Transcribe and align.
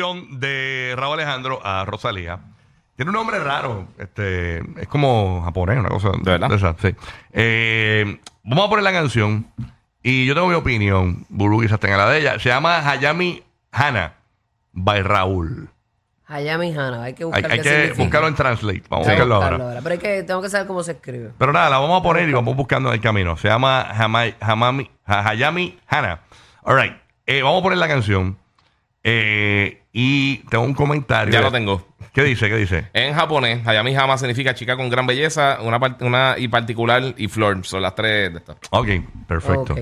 canción 0.00 0.40
de 0.40 0.94
Raúl 0.96 1.14
Alejandro 1.20 1.60
a 1.64 1.84
Rosalía. 1.86 2.38
Tiene 2.96 3.10
un 3.10 3.16
nombre 3.16 3.38
raro. 3.40 3.88
Este, 3.98 4.58
es 4.80 4.88
como 4.88 5.42
japonés, 5.42 5.78
una 5.78 5.88
cosa. 5.88 6.10
¿De 6.22 6.32
verdad? 6.32 6.52
esa, 6.52 6.74
sí. 6.80 6.94
Eh, 7.32 8.18
vamos 8.44 8.66
a 8.66 8.68
poner 8.68 8.84
la 8.84 8.92
canción. 8.92 9.46
Y 10.02 10.26
yo 10.26 10.34
tengo 10.34 10.48
mi 10.48 10.54
opinión. 10.54 11.24
Buru 11.30 11.60
quizás 11.62 11.80
tenga 11.80 11.96
la 11.96 12.10
de 12.10 12.20
ella. 12.20 12.38
Se 12.38 12.48
llama 12.50 12.78
Hayami 12.88 13.42
Hana 13.72 14.14
by 14.72 15.02
Raúl. 15.02 15.68
Hayami 16.28 16.72
Hana, 16.72 17.04
hay 17.04 17.14
que 17.14 17.22
Hay, 17.24 17.30
buscar 17.30 17.50
hay 17.50 17.58
qué 17.58 17.62
que 17.62 17.70
significa. 17.70 18.02
buscarlo 18.02 18.28
en 18.28 18.34
Translate. 18.34 18.82
Vamos 18.90 19.06
a 19.06 19.10
Hay 19.10 19.16
buscarlo 19.16 19.34
ahora. 19.36 19.64
ahora. 19.64 19.80
Pero 19.82 19.94
es 19.94 20.00
que 20.00 20.22
tengo 20.24 20.42
que 20.42 20.48
saber 20.50 20.66
cómo 20.66 20.82
se 20.82 20.92
escribe. 20.92 21.30
Pero 21.38 21.52
nada, 21.52 21.70
la 21.70 21.78
vamos 21.78 22.00
a 22.00 22.02
poner 22.02 22.28
y 22.28 22.32
vamos 22.32 22.54
buscando 22.56 22.88
en 22.90 22.96
el 22.96 23.00
camino. 23.00 23.36
Se 23.38 23.48
llama 23.48 23.86
Hamai- 23.94 24.36
Hamami- 24.40 24.90
Ha- 25.06 25.28
Hayami 25.30 25.78
Hana. 25.86 26.20
All 26.62 26.76
right. 26.80 26.92
Eh, 27.26 27.42
vamos 27.42 27.60
a 27.60 27.62
poner 27.62 27.78
la 27.78 27.88
canción. 27.88 28.36
Eh, 29.08 29.82
y 29.98 30.38
tengo 30.50 30.62
un 30.64 30.74
comentario. 30.74 31.32
Ya 31.32 31.40
lo 31.40 31.50
tengo. 31.50 31.86
¿Qué 32.12 32.22
dice? 32.22 32.50
¿Qué 32.50 32.56
dice? 32.56 32.88
En 32.92 33.14
japonés, 33.14 33.66
Hayami 33.66 33.94
Hama 33.96 34.18
significa 34.18 34.54
chica 34.54 34.76
con 34.76 34.90
gran 34.90 35.06
belleza, 35.06 35.58
una, 35.62 35.80
part- 35.80 36.02
una 36.02 36.34
y 36.36 36.48
particular 36.48 37.14
y 37.16 37.28
flor. 37.28 37.64
Son 37.64 37.80
las 37.80 37.94
tres 37.94 38.30
de 38.30 38.38
estas. 38.40 38.56
Ok, 38.70 38.88
perfecto. 39.26 39.72
Ok. 39.72 39.80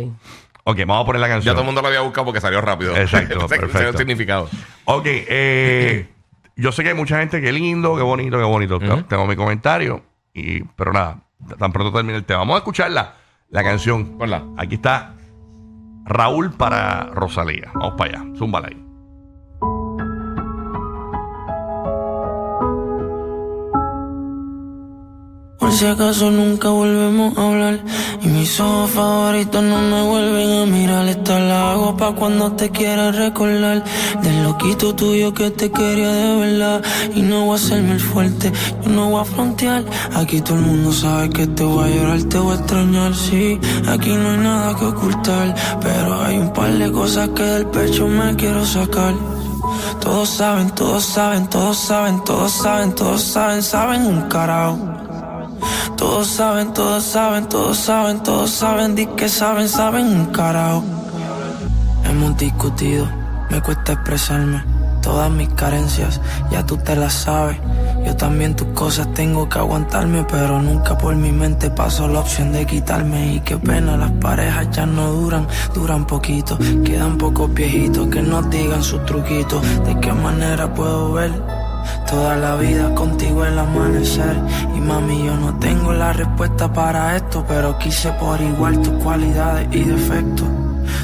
Ok, 0.66 0.78
vamos 0.86 1.02
a 1.02 1.06
poner 1.06 1.20
la 1.20 1.26
Ya 1.26 1.34
canción. 1.34 1.54
todo 1.54 1.62
el 1.62 1.66
mundo 1.66 1.82
lo 1.82 1.88
había 1.88 2.00
buscado 2.02 2.26
porque 2.26 2.40
salió 2.40 2.60
rápido. 2.60 2.96
Exacto, 2.96 3.38
perfecto. 3.48 3.88
el 3.88 3.96
significado. 3.96 4.48
Ok, 4.84 5.04
eh, 5.06 6.06
yo 6.54 6.70
sé 6.70 6.84
que 6.84 6.90
hay 6.90 6.94
mucha 6.94 7.18
gente 7.18 7.40
que 7.40 7.50
lindo, 7.52 7.96
qué 7.96 8.02
bonito, 8.02 8.38
qué 8.38 8.44
bonito. 8.44 8.78
Tengo 9.08 9.26
mi 9.26 9.34
comentario, 9.34 10.04
y, 10.32 10.62
pero 10.62 10.92
nada, 10.92 11.18
tan 11.58 11.72
pronto 11.72 11.92
termine 11.92 12.18
el 12.18 12.24
tema. 12.24 12.38
Vamos 12.38 12.54
a 12.54 12.58
escucharla, 12.58 13.14
la 13.50 13.64
canción. 13.64 14.16
Ponla. 14.16 14.44
Aquí 14.56 14.76
está 14.76 15.14
Raúl 16.04 16.52
para 16.52 17.06
Rosalía. 17.12 17.70
Vamos 17.74 17.94
para 17.98 18.18
allá, 18.20 18.24
zúmbala 18.38 18.68
ahí. 18.68 18.83
Por 25.64 25.72
si 25.72 25.86
acaso 25.86 26.30
nunca 26.30 26.68
volvemos 26.68 27.38
a 27.38 27.46
hablar. 27.46 27.80
Y 28.20 28.28
mis 28.28 28.60
ojos 28.60 28.90
favoritos 28.90 29.62
no 29.62 29.80
me 29.80 30.02
vuelven 30.02 30.62
a 30.62 30.66
mirar. 30.66 31.06
Esta 31.08 31.40
la 31.40 31.72
hago 31.72 31.96
pa' 31.96 32.12
cuando 32.12 32.52
te 32.52 32.68
quieras 32.68 33.16
recordar. 33.16 33.82
Del 34.22 34.42
loquito 34.42 34.94
tuyo 34.94 35.32
que 35.32 35.50
te 35.50 35.72
quería 35.72 36.12
de 36.12 36.36
verdad. 36.36 36.82
Y 37.14 37.22
no 37.22 37.46
voy 37.46 37.52
a 37.52 37.54
hacerme 37.54 37.92
el 37.92 38.00
fuerte, 38.00 38.52
yo 38.82 38.90
no 38.90 39.08
voy 39.08 39.22
a 39.22 39.24
frontear. 39.24 39.86
Aquí 40.14 40.42
todo 40.42 40.58
el 40.58 40.66
mundo 40.66 40.92
sabe 40.92 41.30
que 41.30 41.46
te 41.46 41.64
voy 41.64 41.90
a 41.90 41.96
llorar, 41.96 42.22
te 42.24 42.38
voy 42.38 42.52
a 42.52 42.60
extrañar 42.60 43.14
Sí, 43.14 43.58
aquí 43.88 44.10
no 44.10 44.32
hay 44.32 44.38
nada 44.38 44.76
que 44.76 44.84
ocultar 44.84 45.54
Pero 45.80 46.20
hay 46.20 46.36
un 46.36 46.52
par 46.52 46.72
de 46.72 46.92
cosas 46.92 47.30
que 47.30 47.42
del 47.42 47.66
pecho 47.68 48.06
me 48.06 48.36
quiero 48.36 48.66
sacar. 48.66 49.14
Todos 50.02 50.28
saben, 50.28 50.68
todos 50.72 51.06
saben, 51.06 51.48
todos 51.48 51.78
saben, 51.78 52.22
todos 52.22 52.52
saben, 52.52 52.94
todos 52.94 53.22
saben, 53.22 53.62
saben 53.62 54.02
un 54.04 54.28
carajo. 54.28 54.93
Todos 55.96 56.26
saben, 56.26 56.72
todos 56.72 57.04
saben, 57.04 57.48
todos 57.48 57.78
saben, 57.78 58.22
todos 58.22 58.50
saben, 58.50 58.94
di 58.94 59.06
que 59.06 59.28
saben, 59.28 59.68
saben 59.68 60.06
un 60.06 60.26
carajo. 60.26 60.82
Hemos 62.04 62.36
discutido, 62.36 63.08
me 63.50 63.60
cuesta 63.60 63.92
expresarme. 63.92 64.64
Todas 65.02 65.30
mis 65.30 65.50
carencias, 65.50 66.20
ya 66.50 66.64
tú 66.64 66.78
te 66.78 66.96
las 66.96 67.12
sabes. 67.12 67.58
Yo 68.06 68.16
también 68.16 68.56
tus 68.56 68.68
cosas 68.68 69.12
tengo 69.14 69.48
que 69.48 69.58
aguantarme, 69.58 70.24
pero 70.24 70.60
nunca 70.60 70.96
por 70.96 71.14
mi 71.14 71.30
mente 71.30 71.70
pasó 71.70 72.08
la 72.08 72.20
opción 72.20 72.52
de 72.52 72.66
quitarme. 72.66 73.34
Y 73.34 73.40
qué 73.40 73.56
pena, 73.56 73.96
las 73.96 74.12
parejas 74.12 74.70
ya 74.72 74.86
no 74.86 75.12
duran, 75.12 75.46
duran 75.74 76.06
poquito. 76.06 76.58
Quedan 76.84 77.18
pocos 77.18 77.52
viejitos 77.52 78.08
que 78.08 78.22
nos 78.22 78.48
digan 78.50 78.82
sus 78.82 79.04
truquitos. 79.04 79.62
¿De 79.84 79.98
qué 80.00 80.12
manera 80.12 80.72
puedo 80.72 81.12
ver? 81.12 81.32
Toda 82.08 82.36
la 82.36 82.56
vida 82.56 82.94
contigo 82.94 83.44
el 83.44 83.58
amanecer. 83.58 84.36
Y 84.76 84.80
mami 84.80 85.24
yo 85.24 85.36
no 85.36 85.58
tengo 85.58 85.92
la 85.92 86.12
respuesta 86.12 86.72
para 86.72 87.16
esto 87.16 87.44
Pero 87.46 87.78
quise 87.78 88.10
por 88.12 88.40
igual 88.40 88.80
tus 88.80 89.02
cualidades 89.02 89.68
y 89.72 89.84
defectos. 89.84 90.48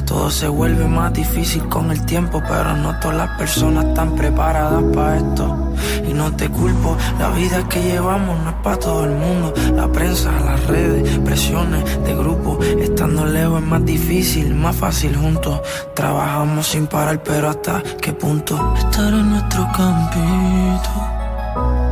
Todo 0.05 0.31
se 0.31 0.49
vuelve 0.49 0.87
más 0.87 1.13
difícil 1.13 1.69
con 1.69 1.91
el 1.91 2.05
tiempo 2.05 2.43
Pero 2.49 2.77
no 2.77 2.99
todas 2.99 3.17
las 3.17 3.39
personas 3.39 3.85
están 3.85 4.15
preparadas 4.17 4.83
para 4.95 5.17
esto. 5.17 5.75
Y 6.09 6.13
no 6.13 6.35
te 6.35 6.49
culpo, 6.49 6.97
la 7.19 7.31
vida 7.31 7.67
que 7.69 7.83
llevamos 7.83 8.39
no 8.41 8.51
es 8.51 8.57
para 8.57 8.77
todo 8.79 9.05
el 9.05 9.13
mundo. 9.13 9.55
La 9.75 9.91
prensa, 9.91 10.33
las 10.45 10.67
redes, 10.67 11.19
presiones 11.21 11.85
de 12.05 12.15
grupo. 12.15 12.59
Estando 12.63 13.25
lejos 13.27 13.63
es 13.63 13.69
más 13.69 13.85
difícil, 13.85 14.55
más 14.55 14.77
fácil 14.77 15.17
juntos. 15.17 15.61
Trabajamos 15.95 16.67
sin 16.67 16.87
parar 16.87 17.23
pero 17.23 17.49
hasta 17.49 17.83
qué 18.01 18.13
punto 18.13 18.75
Estar 18.91 19.15
en 19.15 19.31
nuestro 19.31 19.63
campito 19.73 21.11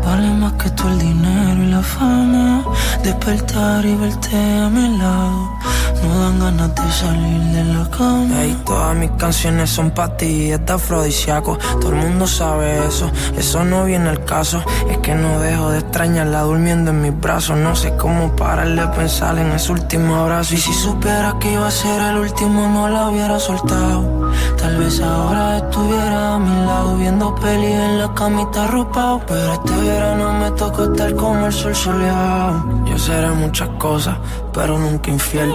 Vale 0.04 0.30
más 0.34 0.52
que 0.54 0.68
todo 0.70 0.88
el 0.88 0.98
dinero 0.98 1.62
y 1.62 1.66
la 1.66 1.82
fama. 1.82 2.64
Despertar 3.04 3.84
y 3.84 3.94
verte 3.94 4.36
a 4.36 4.68
mi 4.68 4.98
lado. 4.98 5.58
No 6.02 6.18
dan 6.20 6.38
ganas 6.40 6.74
de 6.74 6.90
salir 6.90 7.42
de 7.52 7.64
la 7.64 7.90
cama. 7.90 8.42
Ey, 8.42 8.56
todas 8.64 8.96
mis 8.96 9.10
canciones 9.12 9.70
son 9.70 9.90
para 9.90 10.16
ti, 10.16 10.50
está 10.50 10.74
afrodisíaco. 10.74 11.58
Todo 11.80 11.90
el 11.90 11.96
mundo 11.96 12.26
sabe 12.26 12.86
eso, 12.86 13.10
eso 13.36 13.64
no 13.64 13.84
viene 13.84 14.08
al 14.08 14.24
caso. 14.24 14.62
Es 14.90 14.98
que 14.98 15.14
no 15.14 15.38
dejo 15.40 15.70
de 15.70 15.80
extrañarla 15.80 16.42
durmiendo 16.42 16.90
en 16.90 17.02
mis 17.02 17.20
brazos. 17.20 17.58
No 17.58 17.76
sé 17.76 17.94
cómo 17.96 18.34
parar 18.34 18.74
de 18.74 18.86
pensar 18.96 19.38
en 19.38 19.52
ese 19.52 19.70
último 19.70 20.16
abrazo. 20.16 20.54
Y 20.54 20.58
si 20.58 20.72
supiera 20.72 21.36
que 21.38 21.52
iba 21.52 21.68
a 21.68 21.70
ser 21.70 22.00
el 22.00 22.16
último, 22.16 22.68
no 22.68 22.88
la 22.88 23.08
hubiera 23.08 23.38
soltado. 23.38 24.27
Tal 24.58 24.76
vez 24.76 25.00
ahora 25.00 25.58
estuviera 25.58 26.34
a 26.34 26.38
mi 26.38 26.66
lado 26.66 26.96
viendo 26.96 27.34
peli 27.36 27.72
en 27.72 27.98
la 27.98 28.12
camita 28.14 28.64
arropado. 28.64 29.20
Pero 29.26 29.52
este 29.52 29.72
verano 29.76 30.32
me 30.34 30.50
tocó 30.52 30.84
estar 30.84 31.14
como 31.14 31.46
el 31.46 31.52
sol 31.52 31.74
soleado. 31.74 32.84
Yo 32.84 32.98
seré 32.98 33.28
muchas 33.30 33.68
cosas, 33.78 34.16
pero 34.52 34.78
nunca 34.78 35.10
infiel. 35.10 35.52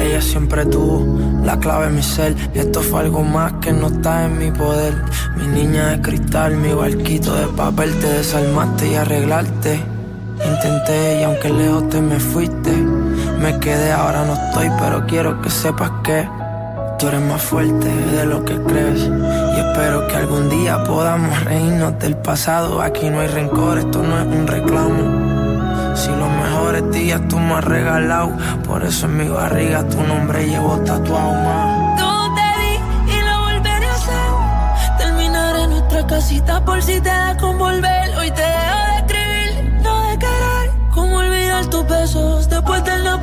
Ella 0.00 0.20
siempre 0.20 0.64
tuvo 0.66 1.04
la 1.44 1.58
clave 1.58 1.86
en 1.86 1.96
mi 1.96 2.02
ser. 2.02 2.36
Y 2.54 2.60
esto 2.60 2.80
fue 2.80 3.00
algo 3.00 3.22
más 3.22 3.52
que 3.54 3.72
no 3.72 3.88
está 3.88 4.26
en 4.26 4.38
mi 4.38 4.50
poder. 4.50 4.94
Mi 5.36 5.46
niña 5.46 5.88
de 5.88 6.00
cristal, 6.00 6.56
mi 6.56 6.72
barquito 6.72 7.34
de 7.34 7.46
papel. 7.48 7.98
Te 7.98 8.08
desarmaste 8.08 8.92
y 8.92 8.94
arreglarte. 8.94 9.82
Intenté 10.44 11.20
y 11.20 11.24
aunque 11.24 11.48
lejos 11.50 11.88
te 11.88 12.00
me 12.00 12.20
fuiste. 12.20 12.72
Me 13.40 13.58
quedé, 13.58 13.92
ahora 13.92 14.24
no 14.24 14.34
estoy, 14.34 14.70
pero 14.78 15.06
quiero 15.06 15.40
que 15.40 15.50
sepas 15.50 15.90
que. 16.04 16.45
Tú 16.98 17.08
eres 17.08 17.20
más 17.20 17.42
fuerte 17.42 17.88
de 17.88 18.24
lo 18.24 18.42
que 18.42 18.54
crees 18.62 19.02
Y 19.02 19.60
espero 19.60 20.08
que 20.08 20.16
algún 20.16 20.48
día 20.48 20.82
podamos 20.82 21.44
reírnos 21.44 21.98
del 21.98 22.16
pasado 22.16 22.80
Aquí 22.80 23.10
no 23.10 23.20
hay 23.20 23.26
rencor, 23.26 23.78
esto 23.78 24.02
no 24.02 24.18
es 24.18 24.26
un 24.26 24.46
reclamo 24.46 25.94
Si 25.94 26.08
los 26.08 26.30
mejores 26.30 26.90
días 26.92 27.20
tú 27.28 27.38
me 27.38 27.52
has 27.54 27.64
regalado 27.64 28.32
Por 28.66 28.82
eso 28.82 29.04
en 29.06 29.16
mi 29.18 29.28
barriga 29.28 29.86
tu 29.86 30.02
nombre 30.02 30.46
llevo 30.46 30.78
tatuado 30.78 31.32
más 31.34 31.98
Todo 31.98 32.34
te 32.34 32.60
di 32.62 33.12
y 33.12 33.20
lo 33.20 33.40
volveré 33.40 33.86
a 33.86 33.94
hacer. 33.94 34.96
Terminaré 34.98 35.66
nuestra 35.68 36.06
casita 36.06 36.64
por 36.64 36.82
si 36.82 36.98
te 37.00 37.10
da 37.10 37.36
con 37.36 37.58
volver. 37.58 38.16
Hoy 38.16 38.30
te 38.30 38.40
dejo 38.40 38.86
de 38.86 38.96
escribir, 38.96 39.82
no 39.82 40.00
de 40.08 40.18
querer. 40.18 40.70
Cómo 40.94 41.18
olvidar 41.18 41.66
tus 41.66 41.86
besos 41.86 42.48
después 42.48 42.82
del 42.84 43.04
no 43.04 43.20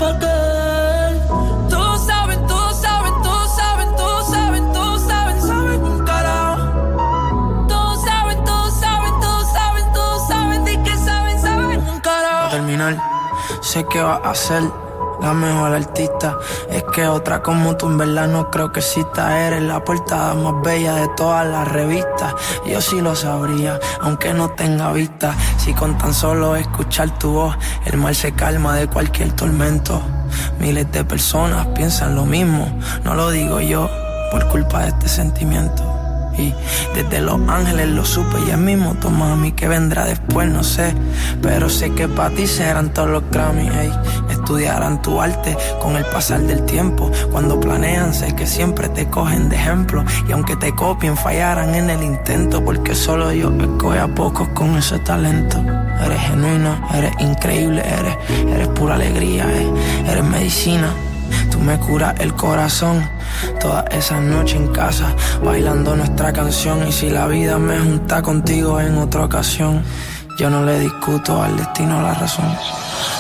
sé 13.62 13.86
que 13.86 14.02
vas 14.02 14.20
a 14.24 14.36
ser 14.36 14.64
la 15.22 15.34
mejor 15.34 15.74
artista. 15.74 16.38
Es 16.70 16.84
que 16.94 17.08
otra 17.08 17.42
como 17.42 17.76
tú 17.78 17.88
en 17.88 17.98
verdad 17.98 18.28
no 18.28 18.50
creo 18.50 18.72
que 18.72 18.80
exista. 18.80 19.48
Eres 19.48 19.64
la 19.64 19.84
portada 19.84 20.34
más 20.34 20.62
bella 20.64 20.96
de 20.96 21.08
todas 21.10 21.48
las 21.48 21.68
revistas. 21.68 22.34
Yo 22.66 22.82
sí 22.82 23.02
lo 23.02 23.16
sabría, 23.16 23.80
aunque 24.02 24.34
no 24.34 24.50
tenga 24.52 24.92
vista. 24.92 25.36
Si 25.58 25.74
con 25.74 25.98
tan 25.98 26.14
solo 26.14 26.56
escuchar 26.56 27.18
tu 27.18 27.32
voz 27.32 27.56
El 27.86 27.98
mal 27.98 28.16
se 28.16 28.34
calma 28.34 28.76
de 28.76 28.88
cualquier 28.88 29.32
tormento. 29.34 30.02
Miles 30.60 30.92
de 30.92 31.04
personas 31.04 31.68
piensan 31.68 32.16
lo 32.16 32.26
mismo. 32.26 32.68
No 33.04 33.14
lo 33.14 33.30
digo 33.30 33.60
yo, 33.60 33.90
por 34.32 34.48
culpa 34.48 34.82
de 34.82 34.90
este 34.90 35.08
sentimiento 35.08 35.93
y 36.38 36.54
desde 36.96 37.22
Los 37.22 37.40
Ángeles 37.48 37.90
lo 37.90 38.06
supe 38.06 38.38
y 38.48 38.52
el 38.52 38.58
mismo 38.58 38.96
tu 38.96 39.10
mami 39.10 39.52
que 39.52 39.68
vendrá 39.68 40.06
después, 40.06 40.50
no 40.50 40.64
sé. 40.64 40.94
Pero 41.42 41.70
sé 41.70 41.92
que 41.92 42.08
para 42.08 42.34
ti 42.34 42.48
serán 42.48 42.94
todos 42.94 43.10
los 43.10 43.24
Grammy. 43.32 43.70
Estudiarán 44.30 45.02
tu 45.02 45.22
arte 45.22 45.56
con 45.82 45.96
el 45.96 46.06
pasar 46.06 46.42
del 46.42 46.66
tiempo. 46.66 47.12
Cuando 47.32 47.60
planean, 47.60 48.14
sé 48.14 48.36
que 48.36 48.48
siempre 48.48 48.90
te 48.90 49.10
cogen 49.10 49.50
de 49.50 49.56
ejemplo. 49.56 50.04
Y 50.28 50.32
aunque 50.32 50.56
te 50.56 50.74
copien, 50.74 51.16
fallarán 51.16 51.76
en 51.76 51.90
el 51.90 52.04
intento. 52.04 52.64
Porque 52.64 52.96
solo 52.96 53.32
yo 53.32 53.52
escoge 53.60 54.00
a 54.00 54.08
pocos 54.08 54.48
con 54.50 54.78
ese 54.78 55.00
talento. 55.00 55.58
Eres 56.04 56.20
genuina, 56.22 56.88
eres 56.94 57.14
increíble, 57.20 57.84
eres, 57.86 58.18
eres 58.48 58.68
pura 58.70 58.96
alegría, 58.96 59.46
eres 60.08 60.24
medicina. 60.24 60.94
Tú 61.54 61.60
me 61.60 61.78
curas 61.78 62.16
el 62.20 62.34
corazón. 62.34 63.08
Toda 63.62 63.82
esa 63.92 64.20
noche 64.20 64.58
en 64.58 64.70
casa, 64.70 65.16
bailando 65.44 65.96
nuestra 65.96 66.34
canción. 66.34 66.88
Y 66.88 66.92
si 66.92 67.12
la 67.12 67.28
vida 67.28 67.60
me 67.60 67.78
junta 67.78 68.24
contigo 68.24 68.82
en 68.82 68.98
otra 68.98 69.26
ocasión, 69.26 69.84
yo 70.40 70.50
no 70.50 70.66
le 70.66 70.80
discuto 70.80 71.44
al 71.44 71.56
destino 71.56 72.02
la 72.02 72.16
razón. 72.16 72.48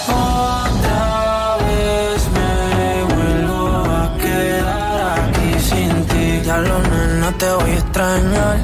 Otra 0.07 1.57
vez 1.68 2.27
me 2.38 3.13
vuelvo 3.13 3.68
a 4.01 4.18
quedar 4.18 5.19
aquí 5.29 5.59
sin 5.59 6.06
ti. 6.07 6.41
Ya 6.44 6.57
lo 6.57 6.79
no 7.19 7.31
te 7.38 7.51
voy 7.53 7.69
a 7.69 7.75
extrañar. 7.75 8.57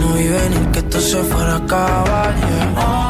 No 0.00 0.14
vi 0.14 0.28
venir 0.28 0.66
que 0.72 0.78
esto 0.78 0.98
se 0.98 1.22
fuera 1.24 1.52
a 1.52 1.56
acabar. 1.56 3.03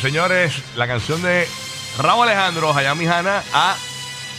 Señores, 0.00 0.62
la 0.76 0.86
canción 0.86 1.22
de 1.22 1.46
Raúl 1.98 2.28
Alejandro, 2.28 2.72
Hayami 2.72 3.06
Hanna 3.06 3.42
a 3.52 3.76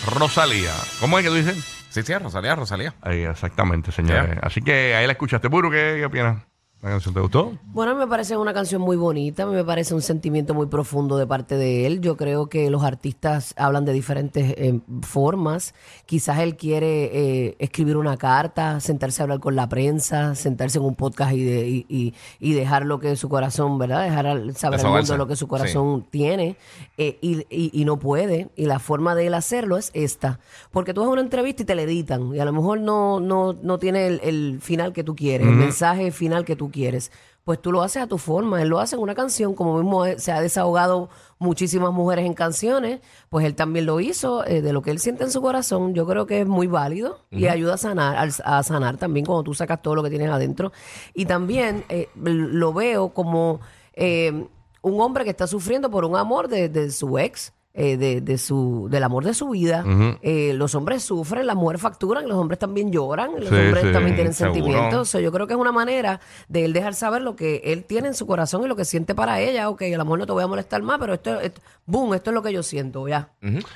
Rosalía. 0.05 0.73
¿Cómo 0.99 1.19
es 1.19 1.23
que 1.23 1.29
tú 1.29 1.35
dices? 1.35 1.57
Sí, 1.89 2.03
sí, 2.03 2.17
Rosalía, 2.17 2.55
Rosalía. 2.55 2.93
Ahí, 3.01 3.23
exactamente, 3.23 3.91
señores. 3.91 4.37
Así 4.41 4.61
que 4.61 4.95
ahí 4.95 5.05
la 5.05 5.13
escuchaste. 5.13 5.47
Buru, 5.47 5.71
¿qué, 5.71 5.95
qué 5.97 6.05
opinas? 6.05 6.37
¿La 6.81 6.91
canción 6.91 7.13
te 7.13 7.19
gustó? 7.19 7.57
Bueno, 7.73 7.93
me 7.93 8.07
parece 8.07 8.37
una 8.37 8.53
canción 8.53 8.81
muy 8.81 8.95
bonita, 8.95 9.45
me 9.45 9.65
parece 9.65 9.93
un 9.93 10.01
sentimiento 10.01 10.53
muy 10.53 10.67
profundo 10.67 11.17
de 11.17 11.27
parte 11.27 11.57
de 11.57 11.85
él. 11.85 11.99
Yo 11.99 12.15
creo 12.15 12.47
que 12.47 12.69
los 12.69 12.83
artistas 12.85 13.53
hablan 13.57 13.83
de 13.83 13.91
diferentes 13.91 14.53
eh, 14.57 14.79
formas. 15.01 15.75
Quizás 16.05 16.39
él 16.39 16.55
quiere 16.55 17.09
eh, 17.47 17.55
escribir 17.59 17.97
una 17.97 18.15
carta, 18.15 18.79
sentarse 18.79 19.21
a 19.21 19.23
hablar 19.23 19.41
con 19.41 19.57
la 19.57 19.67
prensa, 19.67 20.35
sentarse 20.35 20.77
en 20.77 20.85
un 20.85 20.95
podcast 20.95 21.33
y, 21.33 21.43
de- 21.43 21.67
y, 21.67 21.85
y- 21.89 22.13
y 22.39 22.53
dejar 22.53 22.85
lo 22.85 22.97
que 23.01 23.17
su 23.17 23.27
corazón, 23.27 23.77
¿verdad? 23.77 24.03
Dejar 24.03 24.27
al- 24.27 24.55
saber 24.55 24.79
al 24.79 24.85
mundo 24.85 25.17
lo 25.17 25.27
que 25.27 25.35
su 25.35 25.49
corazón 25.49 26.05
tiene 26.09 26.55
eh, 26.97 27.17
y, 27.21 27.83
no 27.83 27.99
puede. 27.99 28.47
Y 28.55 28.67
la 28.67 28.79
forma 28.79 29.15
de 29.15 29.27
él 29.27 29.33
hacerlo 29.33 29.75
es 29.75 29.91
esta. 29.93 30.39
Porque 30.71 30.93
tú 30.93 31.01
haces 31.01 31.11
una 31.11 31.21
entrevista 31.21 31.63
y 31.63 31.65
te 31.65 31.75
la 31.75 31.81
editan 31.81 32.33
y 32.33 32.39
a 32.39 32.45
lo 32.45 32.53
mejor 32.53 32.79
no, 32.79 33.19
no, 33.19 33.51
no 33.51 33.79
tiene 33.79 34.07
el, 34.07 34.21
el 34.23 34.59
final 34.61 34.93
que 34.93 35.03
tú 35.03 35.13
quieres, 35.13 35.45
el 35.45 35.55
mensaje 35.55 36.11
final 36.11 36.45
que 36.45 36.55
tú 36.55 36.68
quieres. 36.69 37.11
Pues 37.43 37.61
tú 37.61 37.71
lo 37.71 37.81
haces 37.81 38.03
a 38.03 38.07
tu 38.07 38.17
forma. 38.17 38.61
Él 38.61 38.69
lo 38.69 38.79
hace 38.79 38.95
en 38.95 39.01
una 39.01 39.15
canción, 39.15 39.55
como 39.55 39.77
mismo 39.77 40.05
se 40.17 40.31
ha 40.31 40.41
desahogado 40.41 41.09
muchísimas 41.39 41.91
mujeres 41.93 42.25
en 42.25 42.33
canciones, 42.33 42.99
pues 43.29 43.45
él 43.45 43.55
también 43.55 43.85
lo 43.85 43.99
hizo 43.99 44.45
eh, 44.45 44.61
de 44.61 44.73
lo 44.73 44.81
que 44.81 44.91
él 44.91 44.99
siente 44.99 45.23
en 45.23 45.31
su 45.31 45.41
corazón. 45.41 45.93
Yo 45.95 46.05
creo 46.05 46.25
que 46.25 46.41
es 46.41 46.47
muy 46.47 46.67
válido 46.67 47.25
y 47.31 47.47
ayuda 47.47 47.75
a 47.75 47.77
sanar, 47.77 48.29
a 48.43 48.63
sanar 48.63 48.97
también 48.97 49.25
cuando 49.25 49.43
tú 49.43 49.53
sacas 49.53 49.81
todo 49.81 49.95
lo 49.95 50.03
que 50.03 50.09
tienes 50.09 50.29
adentro. 50.29 50.71
Y 51.13 51.25
también 51.25 51.85
eh, 51.89 52.09
lo 52.15 52.73
veo 52.73 53.09
como 53.09 53.61
eh, 53.93 54.47
un 54.81 55.01
hombre 55.01 55.23
que 55.23 55.29
está 55.31 55.47
sufriendo 55.47 55.89
por 55.89 56.05
un 56.05 56.17
amor 56.17 56.49
de, 56.49 56.69
de 56.69 56.91
su 56.91 57.17
ex. 57.17 57.53
Eh, 57.81 57.95
de, 57.97 58.19
de 58.19 58.37
su 58.37 58.87
del 58.91 59.03
amor 59.03 59.23
de 59.23 59.33
su 59.33 59.49
vida 59.49 59.85
Eh, 60.21 60.51
los 60.53 60.75
hombres 60.75 61.01
sufren 61.03 61.47
las 61.47 61.55
mujeres 61.55 61.81
facturan 61.81 62.27
los 62.27 62.37
hombres 62.37 62.59
también 62.59 62.91
lloran 62.91 63.31
los 63.39 63.47
Sí, 63.49 63.55
hombres 63.55 63.85
sí, 63.85 63.91
también 63.93 64.15
tienen 64.15 64.33
seguro. 64.33 64.53
sentimientos 64.55 65.09
So, 65.09 65.19
yo 65.21 65.31
creo 65.31 65.47
que 65.47 65.53
es 65.53 65.59
una 65.59 65.71
manera 65.71 66.19
de 66.49 66.65
él 66.65 66.73
dejar 66.73 66.93
saber 66.93 67.21
lo 67.21 67.35
que 67.35 67.61
él 67.63 67.85
tiene 67.85 68.09
en 68.09 68.13
su 68.15 68.27
corazón 68.27 68.63
y 68.63 68.67
lo 68.67 68.75
que 68.75 68.83
siente 68.85 69.15
para 69.15 69.39
ella 69.39 69.69
ok 69.69 69.81
a 69.83 69.97
lo 69.97 70.03
mejor 70.03 70.19
no 70.19 70.25
te 70.25 70.33
voy 70.33 70.43
a 70.43 70.47
molestar 70.47 70.81
más 70.83 70.99
pero 70.99 71.13
esto, 71.13 71.39
esto 71.39 71.61
boom 71.85 72.13
esto 72.15 72.31
es 72.31 72.33
lo 72.33 72.43
que 72.43 72.51
yo 72.53 72.63
siento 72.63 73.07
ya 73.07 73.29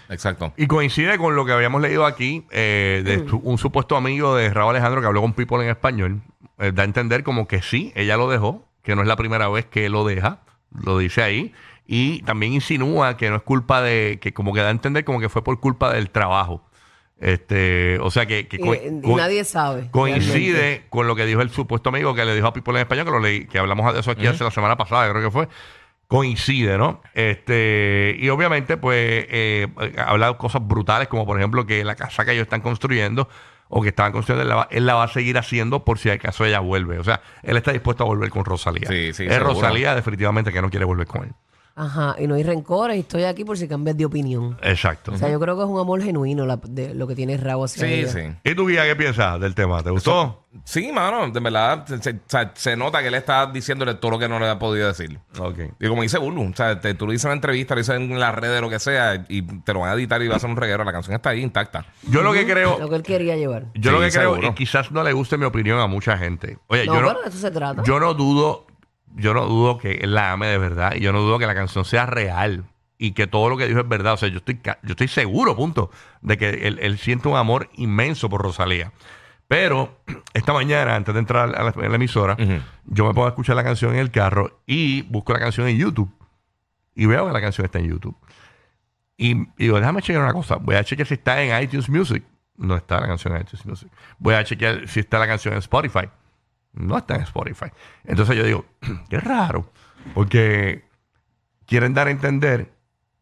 Exacto. 0.09 0.53
Y 0.57 0.67
coincide 0.67 1.17
con 1.17 1.35
lo 1.35 1.45
que 1.45 1.51
habíamos 1.53 1.81
leído 1.81 2.05
aquí 2.05 2.45
eh, 2.51 3.01
de 3.05 3.27
su- 3.29 3.37
un 3.43 3.57
supuesto 3.57 3.95
amigo 3.95 4.35
de 4.35 4.49
Raúl 4.49 4.71
Alejandro 4.71 5.01
que 5.01 5.07
habló 5.07 5.21
con 5.21 5.33
People 5.33 5.63
en 5.63 5.69
español. 5.69 6.21
Eh, 6.59 6.71
da 6.73 6.83
a 6.83 6.85
entender 6.85 7.23
como 7.23 7.47
que 7.47 7.61
sí, 7.61 7.91
ella 7.95 8.17
lo 8.17 8.29
dejó, 8.29 8.65
que 8.83 8.95
no 8.95 9.01
es 9.01 9.07
la 9.07 9.15
primera 9.15 9.47
vez 9.49 9.65
que 9.65 9.89
lo 9.89 10.05
deja, 10.05 10.39
lo 10.71 10.97
dice 10.97 11.21
ahí. 11.23 11.53
Y 11.85 12.21
también 12.23 12.53
insinúa 12.53 13.17
que 13.17 13.29
no 13.29 13.35
es 13.35 13.41
culpa 13.43 13.81
de, 13.81 14.19
que 14.21 14.33
como 14.33 14.53
que 14.53 14.61
da 14.61 14.67
a 14.67 14.71
entender 14.71 15.03
como 15.03 15.19
que 15.19 15.29
fue 15.29 15.43
por 15.43 15.59
culpa 15.59 15.93
del 15.93 16.09
trabajo. 16.09 16.63
Este, 17.19 17.99
o 17.99 18.11
sea 18.11 18.25
que, 18.25 18.47
que 18.47 18.57
y, 18.57 18.59
co- 18.59 19.15
nadie 19.15 19.43
sabe 19.45 19.89
coincide 19.91 20.53
realmente. 20.57 20.87
con 20.89 21.07
lo 21.07 21.15
que 21.15 21.25
dijo 21.25 21.41
el 21.41 21.49
supuesto 21.51 21.89
amigo 21.89 22.13
que 22.15 22.25
le 22.25 22.35
dijo 22.35 22.47
a 22.47 22.53
People 22.53 22.73
en 22.73 22.81
español, 22.81 23.05
que 23.05 23.11
lo 23.11 23.19
leí, 23.19 23.45
que 23.45 23.59
hablamos 23.59 23.93
de 23.93 23.99
eso 24.01 24.11
aquí 24.11 24.27
hace 24.27 24.43
la 24.43 24.51
semana 24.51 24.75
pasada, 24.75 25.09
creo 25.09 25.23
que 25.23 25.31
fue. 25.31 25.47
Coincide, 26.07 26.77
¿no? 26.77 27.01
Este, 27.13 28.15
y 28.19 28.29
obviamente, 28.29 28.77
pues, 28.77 29.25
eh, 29.29 29.67
habla 30.05 30.27
de 30.27 30.37
cosas 30.37 30.61
brutales, 30.67 31.07
como 31.07 31.25
por 31.25 31.37
ejemplo 31.39 31.65
que 31.65 31.83
la 31.83 31.95
casa 31.95 32.23
que 32.25 32.31
ellos 32.33 32.43
están 32.43 32.61
construyendo 32.61 33.27
o 33.69 33.81
que 33.81 33.89
estaban 33.89 34.11
construyendo, 34.11 34.43
él 34.43 34.49
la, 34.49 34.55
va, 34.55 34.67
él 34.69 34.85
la 34.85 34.93
va 34.95 35.05
a 35.05 35.07
seguir 35.07 35.37
haciendo 35.37 35.83
por 35.85 35.97
si 35.97 36.09
acaso 36.09 36.45
ella 36.45 36.59
vuelve. 36.59 36.99
O 36.99 37.03
sea, 37.03 37.21
él 37.41 37.57
está 37.57 37.71
dispuesto 37.71 38.03
a 38.03 38.07
volver 38.07 38.29
con 38.29 38.45
Rosalía. 38.45 38.87
Sí, 38.87 39.13
sí, 39.13 39.23
es 39.25 39.33
seguro. 39.33 39.53
Rosalía 39.53 39.95
definitivamente 39.95 40.51
que 40.51 40.61
no 40.61 40.69
quiere 40.69 40.85
volver 40.85 41.07
con 41.07 41.23
él. 41.23 41.31
Ajá, 41.75 42.15
y 42.19 42.27
no 42.27 42.35
hay 42.35 42.43
rencores, 42.43 42.95
y 42.97 42.99
estoy 42.99 43.23
aquí 43.23 43.43
por 43.43 43.57
si 43.57 43.67
cambias 43.67 43.97
de 43.97 44.05
opinión. 44.05 44.57
Exacto. 44.61 45.11
O 45.13 45.17
sea, 45.17 45.29
yo 45.31 45.39
creo 45.39 45.57
que 45.57 45.63
es 45.63 45.67
un 45.69 45.79
amor 45.79 46.03
genuino 46.03 46.45
la- 46.45 46.57
de 46.57 46.93
lo 46.93 47.07
que 47.07 47.15
tiene 47.15 47.35
Raúl 47.37 47.65
hacia 47.65 47.87
Sí, 47.87 47.93
ella. 47.95 48.07
sí. 48.09 48.19
¿Y 48.43 48.53
tú, 48.53 48.67
Guía, 48.67 48.83
qué 48.83 48.95
piensas 48.95 49.39
del 49.39 49.55
tema? 49.55 49.81
¿Te 49.81 49.89
gustó? 49.89 50.45
Sí, 50.65 50.91
mano, 50.91 51.31
de 51.31 51.39
verdad, 51.39 51.83
se, 51.87 51.99
se- 51.99 52.11
o 52.11 52.19
sea, 52.27 52.51
se 52.53 52.77
nota 52.77 53.01
que 53.01 53.07
él 53.07 53.15
está 53.15 53.47
diciéndole 53.47 53.95
todo 53.95 54.11
lo 54.11 54.19
que 54.19 54.29
no 54.29 54.37
le 54.39 54.47
ha 54.47 54.59
podido 54.59 54.87
decir. 54.87 55.19
Ok. 55.39 55.57
Y 55.79 55.87
como 55.87 56.03
dice 56.03 56.19
Bulu, 56.19 56.43
o 56.51 56.55
sea, 56.55 56.79
te- 56.79 56.93
tú 56.93 57.07
lo 57.07 57.11
dices 57.11 57.25
en 57.25 57.29
la 57.31 57.35
entrevista, 57.37 57.73
lo 57.73 57.79
dices 57.79 57.95
en 57.95 58.19
las 58.19 58.35
redes, 58.35 58.61
lo 58.61 58.69
que 58.69 58.77
sea, 58.77 59.25
y 59.27 59.41
te 59.41 59.73
lo 59.73 59.79
van 59.79 59.89
a 59.89 59.93
editar 59.93 60.21
y 60.21 60.27
va 60.27 60.35
a 60.35 60.39
ser 60.39 60.51
un 60.51 60.55
reguero. 60.57 60.83
La 60.83 60.91
canción 60.91 61.15
está 61.15 61.31
ahí 61.31 61.41
intacta. 61.41 61.87
Yo 62.03 62.21
lo 62.21 62.33
que 62.33 62.45
creo, 62.45 62.77
Lo 62.77 62.87
que 62.87 62.97
él 62.97 63.01
quería 63.03 63.35
llevar. 63.35 63.63
yo 63.73 63.89
Sí, 63.89 63.97
lo 63.97 63.99
que 63.99 64.11
creo, 64.11 64.29
seguro. 64.35 64.47
y 64.49 64.53
quizás 64.53 64.91
no 64.91 65.01
le 65.03 65.11
guste 65.11 65.39
mi 65.39 65.45
opinión 65.45 65.79
a 65.79 65.87
mucha 65.87 66.19
gente. 66.19 66.59
Oye, 66.67 66.85
No, 66.85 66.93
yo 66.93 67.01
no, 67.01 67.07
pero 67.07 67.21
de 67.23 67.29
eso 67.29 67.37
se 67.39 67.49
trata. 67.49 67.81
Yo 67.81 67.99
no 67.99 68.13
dudo, 68.13 68.67
yo 69.15 69.33
no 69.33 69.45
dudo 69.45 69.77
que 69.77 69.93
él 70.01 70.13
la 70.13 70.31
ame 70.31 70.47
de 70.47 70.57
verdad 70.57 70.93
y 70.95 71.01
yo 71.01 71.13
no 71.13 71.21
dudo 71.21 71.39
que 71.39 71.45
la 71.45 71.55
canción 71.55 71.85
sea 71.85 72.05
real 72.05 72.65
y 72.97 73.11
que 73.11 73.27
todo 73.27 73.49
lo 73.49 73.57
que 73.57 73.67
dijo 73.67 73.79
es 73.79 73.87
verdad. 73.87 74.13
O 74.13 74.17
sea, 74.17 74.29
yo 74.29 74.37
estoy, 74.37 74.59
yo 74.63 74.91
estoy 74.91 75.07
seguro, 75.07 75.55
punto, 75.55 75.91
de 76.21 76.37
que 76.37 76.49
él, 76.67 76.79
él 76.81 76.97
siente 76.97 77.27
un 77.27 77.35
amor 77.35 77.69
inmenso 77.75 78.29
por 78.29 78.41
Rosalía. 78.41 78.91
Pero 79.47 79.99
esta 80.33 80.53
mañana, 80.53 80.95
antes 80.95 81.13
de 81.13 81.19
entrar 81.19 81.49
a 81.55 81.63
la, 81.63 81.69
a 81.69 81.89
la 81.89 81.95
emisora, 81.95 82.37
yo 82.85 83.05
me 83.05 83.13
pongo 83.13 83.25
a 83.25 83.29
escuchar 83.29 83.55
la 83.55 83.63
canción 83.63 83.93
en 83.93 83.99
el 83.99 84.11
carro 84.11 84.61
y 84.65 85.01
busco 85.03 85.33
la 85.33 85.39
canción 85.39 85.67
en 85.67 85.77
YouTube. 85.77 86.11
Y 86.95 87.05
veo 87.07 87.27
que 87.27 87.33
la 87.33 87.41
canción 87.41 87.65
está 87.65 87.79
en 87.79 87.89
YouTube. 87.89 88.15
Y, 89.17 89.31
y 89.31 89.47
digo, 89.57 89.79
déjame 89.79 90.01
chequear 90.01 90.23
una 90.23 90.33
cosa. 90.33 90.55
Voy 90.55 90.75
a 90.75 90.83
chequear 90.83 91.07
si 91.07 91.15
está 91.15 91.41
en 91.41 91.61
iTunes 91.61 91.89
Music. 91.89 92.23
No 92.55 92.75
está 92.75 92.99
la 93.01 93.07
canción 93.07 93.35
en 93.35 93.41
iTunes 93.41 93.65
Music. 93.65 93.89
Voy 94.19 94.35
a 94.35 94.43
chequear 94.43 94.87
si 94.87 94.99
está 94.99 95.19
la 95.19 95.27
canción 95.27 95.53
en 95.53 95.59
Spotify. 95.59 96.09
No 96.73 96.97
está 96.97 97.15
en 97.15 97.21
Spotify. 97.21 97.67
Entonces 98.03 98.35
yo 98.35 98.43
digo, 98.43 98.65
qué 99.09 99.19
raro. 99.19 99.69
Porque 100.13 100.83
quieren 101.65 101.93
dar 101.93 102.07
a 102.07 102.11
entender, 102.11 102.73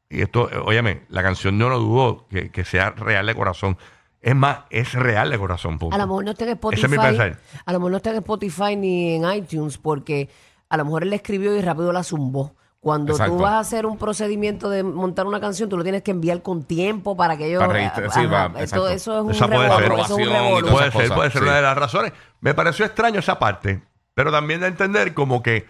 y 0.10 0.22
esto, 0.22 0.50
óyeme, 0.65 1.03
la 1.10 1.22
canción 1.22 1.58
no 1.58 1.70
dudo 1.77 2.27
que, 2.29 2.50
que 2.50 2.65
sea 2.65 2.91
real 2.91 3.25
de 3.25 3.36
corazón. 3.36 3.77
Es 4.22 4.36
más, 4.36 4.60
es 4.70 4.93
real 4.93 5.31
de 5.31 5.38
corazón. 5.38 5.79
punto. 5.79 5.96
A 5.96 6.00
lo 6.00 6.08
mejor 6.08 6.25
no 6.25 6.31
está 6.31 6.46
en 6.46 6.51
Spotify. 6.51 6.79
Ese 6.79 6.86
es 6.86 6.91
mi 6.91 6.98
pensar. 6.98 7.39
A 7.65 7.74
lo 7.74 7.79
mejor 7.79 7.91
no 7.91 7.98
está 7.98 8.10
en 8.12 8.17
Spotify 8.17 8.75
ni 8.75 9.15
en 9.15 9.34
iTunes 9.34 9.77
porque 9.77 10.29
a 10.70 10.77
lo 10.77 10.86
mejor 10.86 11.03
él 11.03 11.13
escribió 11.13 11.55
y 11.55 11.62
rápido 11.62 11.91
la 11.91 12.03
zumbó. 12.03 12.55
Cuando 12.82 13.14
Exacto. 13.14 13.38
tú 13.38 13.44
vas 13.44 13.54
a 13.54 13.60
hacer 13.60 13.86
un 13.86 13.96
procedimiento 13.96 14.68
de 14.68 14.82
montar 14.82 15.28
una 15.28 15.40
canción, 15.40 15.70
tú 15.70 15.78
lo 15.78 15.84
tienes 15.84 16.02
que 16.02 16.10
enviar 16.10 16.42
con 16.42 16.64
tiempo 16.64 17.16
para 17.16 17.38
que 17.38 17.46
ellos... 17.46 17.60
Para 17.64 18.10
sí, 18.10 18.26
va, 18.26 18.52
eso 18.58 18.90
es 18.90 19.08
un 19.08 19.30
Esa 19.30 19.48
puede 19.48 19.70
revolú, 19.70 20.04
ser. 20.04 20.06
eso 20.06 20.20
es 20.20 20.28
un 20.28 20.58
y 20.58 20.60
todas 20.62 20.72
Puede 20.72 20.84
ser, 20.86 20.92
cosas, 20.94 21.12
puede 21.12 21.30
ser 21.30 21.42
sí. 21.44 21.48
una 21.48 21.56
de 21.58 21.62
las 21.62 21.78
razones. 21.78 22.14
Me 22.40 22.56
pareció 22.56 22.84
extraño 22.84 23.20
esa 23.20 23.38
parte, 23.38 23.84
pero 24.16 24.32
también 24.32 24.64
a 24.64 24.68
entender 24.68 25.14
como 25.14 25.44
que 25.44 25.68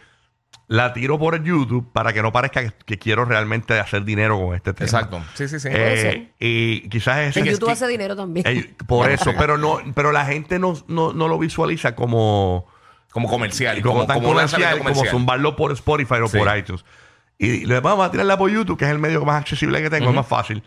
la 0.70 0.94
tiro 0.94 1.20
por 1.20 1.44
YouTube 1.44 1.92
para 1.92 2.14
que 2.14 2.22
no 2.22 2.32
parezca 2.32 2.64
que, 2.64 2.72
que 2.86 2.98
quiero 2.98 3.26
realmente 3.26 3.78
hacer 3.78 4.06
dinero 4.06 4.40
con 4.40 4.56
este 4.56 4.72
tema. 4.72 4.86
Exacto. 4.86 5.22
Sí, 5.34 5.50
sí, 5.50 5.60
sí. 5.60 5.68
Eh, 5.70 6.32
y 6.40 6.88
quizás 6.88 7.20
es 7.20 7.36
En 7.36 7.44
YouTube 7.44 7.72
hace 7.72 7.88
dinero 7.88 8.16
también. 8.16 8.48
Eh, 8.48 8.74
por 8.88 9.10
eso, 9.12 9.34
pero 9.38 9.58
no, 9.58 9.80
pero 9.94 10.14
la 10.14 10.24
gente 10.24 10.60
no, 10.60 10.76
no, 10.88 11.12
no 11.12 11.28
lo 11.28 11.38
visualiza 11.38 11.94
como, 11.94 12.68
como 13.12 13.28
comercial. 13.30 13.82
como, 13.82 14.06
tan 14.06 14.24
un 14.26 14.36
lanzamiento 14.38 14.78
comercial, 14.80 15.06
como 15.08 15.12
zumbarlo 15.12 15.56
por 15.56 15.72
Spotify 15.74 16.16
o 16.24 16.28
Sí. 16.28 16.38
por 16.38 16.58
iTunes. 16.58 16.84
Y 17.38 17.66
le 17.66 17.80
vamos 17.80 18.06
a 18.06 18.12
tirarla 18.12 18.38
por 18.38 18.50
YouTube, 18.52 18.78
que 18.78 18.86
es 18.86 18.92
el 18.92 19.00
medio 19.00 19.26
más 19.26 19.42
accesible 19.42 19.82
que 19.82 19.90
tengo, 19.90 20.10
es 20.10 20.16
más 20.16 20.28
fácil. 20.28 20.64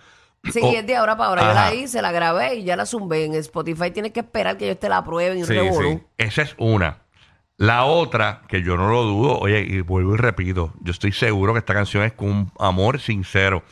Sí, 0.52 0.60
es 0.76 0.86
de 0.86 0.96
ahora 0.96 1.16
para 1.16 1.30
ahora. 1.30 1.42
Yo 1.42 1.54
la 1.54 1.74
hice, 1.74 2.02
la 2.02 2.12
grabé 2.12 2.56
y 2.56 2.64
ya 2.64 2.76
la 2.76 2.84
zumbé. 2.84 3.24
En 3.24 3.34
Spotify 3.36 3.90
tienes 3.90 4.12
que 4.12 4.20
esperar 4.20 4.58
que 4.58 4.66
ellos 4.66 4.78
te 4.78 4.88
la 4.90 4.98
aprueben 4.98 5.38
y 5.38 5.40
un 5.42 5.46
Sí, 5.46 5.54
revolú. 5.54 5.90
sí. 5.98 6.02
Esa 6.18 6.42
es 6.42 6.54
una. 6.58 6.98
La 7.56 7.84
otra, 7.84 8.42
que 8.48 8.62
yo 8.62 8.76
no 8.76 8.90
lo 8.90 9.04
dudo, 9.04 9.38
oye, 9.38 9.60
y 9.60 9.80
vuelvo 9.80 10.14
y 10.14 10.16
repito, 10.18 10.74
yo 10.80 10.90
estoy 10.90 11.12
seguro 11.12 11.52
que 11.54 11.60
esta 11.60 11.72
canción 11.72 12.02
es 12.02 12.12
con 12.12 12.28
un 12.28 12.52
amor 12.58 13.00
sincero. 13.00 13.62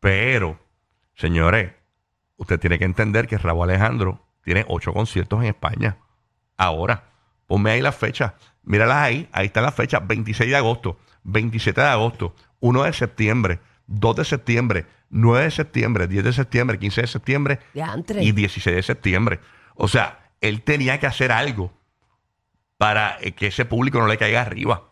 Pero, 0.00 0.58
señores, 1.14 1.72
usted 2.36 2.58
tiene 2.58 2.78
que 2.78 2.84
entender 2.84 3.26
que 3.26 3.38
Raúl 3.38 3.68
Alejandro 3.70 4.20
tiene 4.42 4.64
ocho 4.68 4.92
conciertos 4.92 5.40
en 5.40 5.46
España. 5.48 5.98
Ahora, 6.56 7.04
ponme 7.46 7.70
ahí 7.70 7.80
las 7.82 7.96
fechas. 7.96 8.32
Míralas 8.62 8.96
ahí. 8.96 9.28
Ahí 9.32 9.46
están 9.46 9.62
las 9.64 9.74
fechas. 9.74 10.06
26 10.06 10.50
de 10.50 10.56
agosto, 10.56 10.98
27 11.24 11.80
de 11.80 11.86
agosto, 11.86 12.34
1 12.60 12.82
de 12.84 12.92
septiembre, 12.92 13.60
2 13.86 14.16
de 14.16 14.24
septiembre, 14.24 14.86
9 15.10 15.44
de 15.44 15.50
septiembre, 15.50 16.06
10 16.08 16.24
de 16.24 16.32
septiembre, 16.32 16.78
15 16.78 17.00
de 17.02 17.06
septiembre 17.06 17.58
Diantre. 17.74 18.22
y 18.22 18.32
16 18.32 18.74
de 18.76 18.82
septiembre. 18.82 19.40
O 19.76 19.88
sea, 19.88 20.30
él 20.40 20.62
tenía 20.62 20.98
que 20.98 21.06
hacer 21.06 21.30
algo 21.32 21.72
para 22.78 23.16
eh, 23.20 23.32
que 23.32 23.46
ese 23.48 23.64
público 23.64 23.98
no 23.98 24.06
le 24.06 24.18
caiga 24.18 24.40
arriba. 24.42 24.82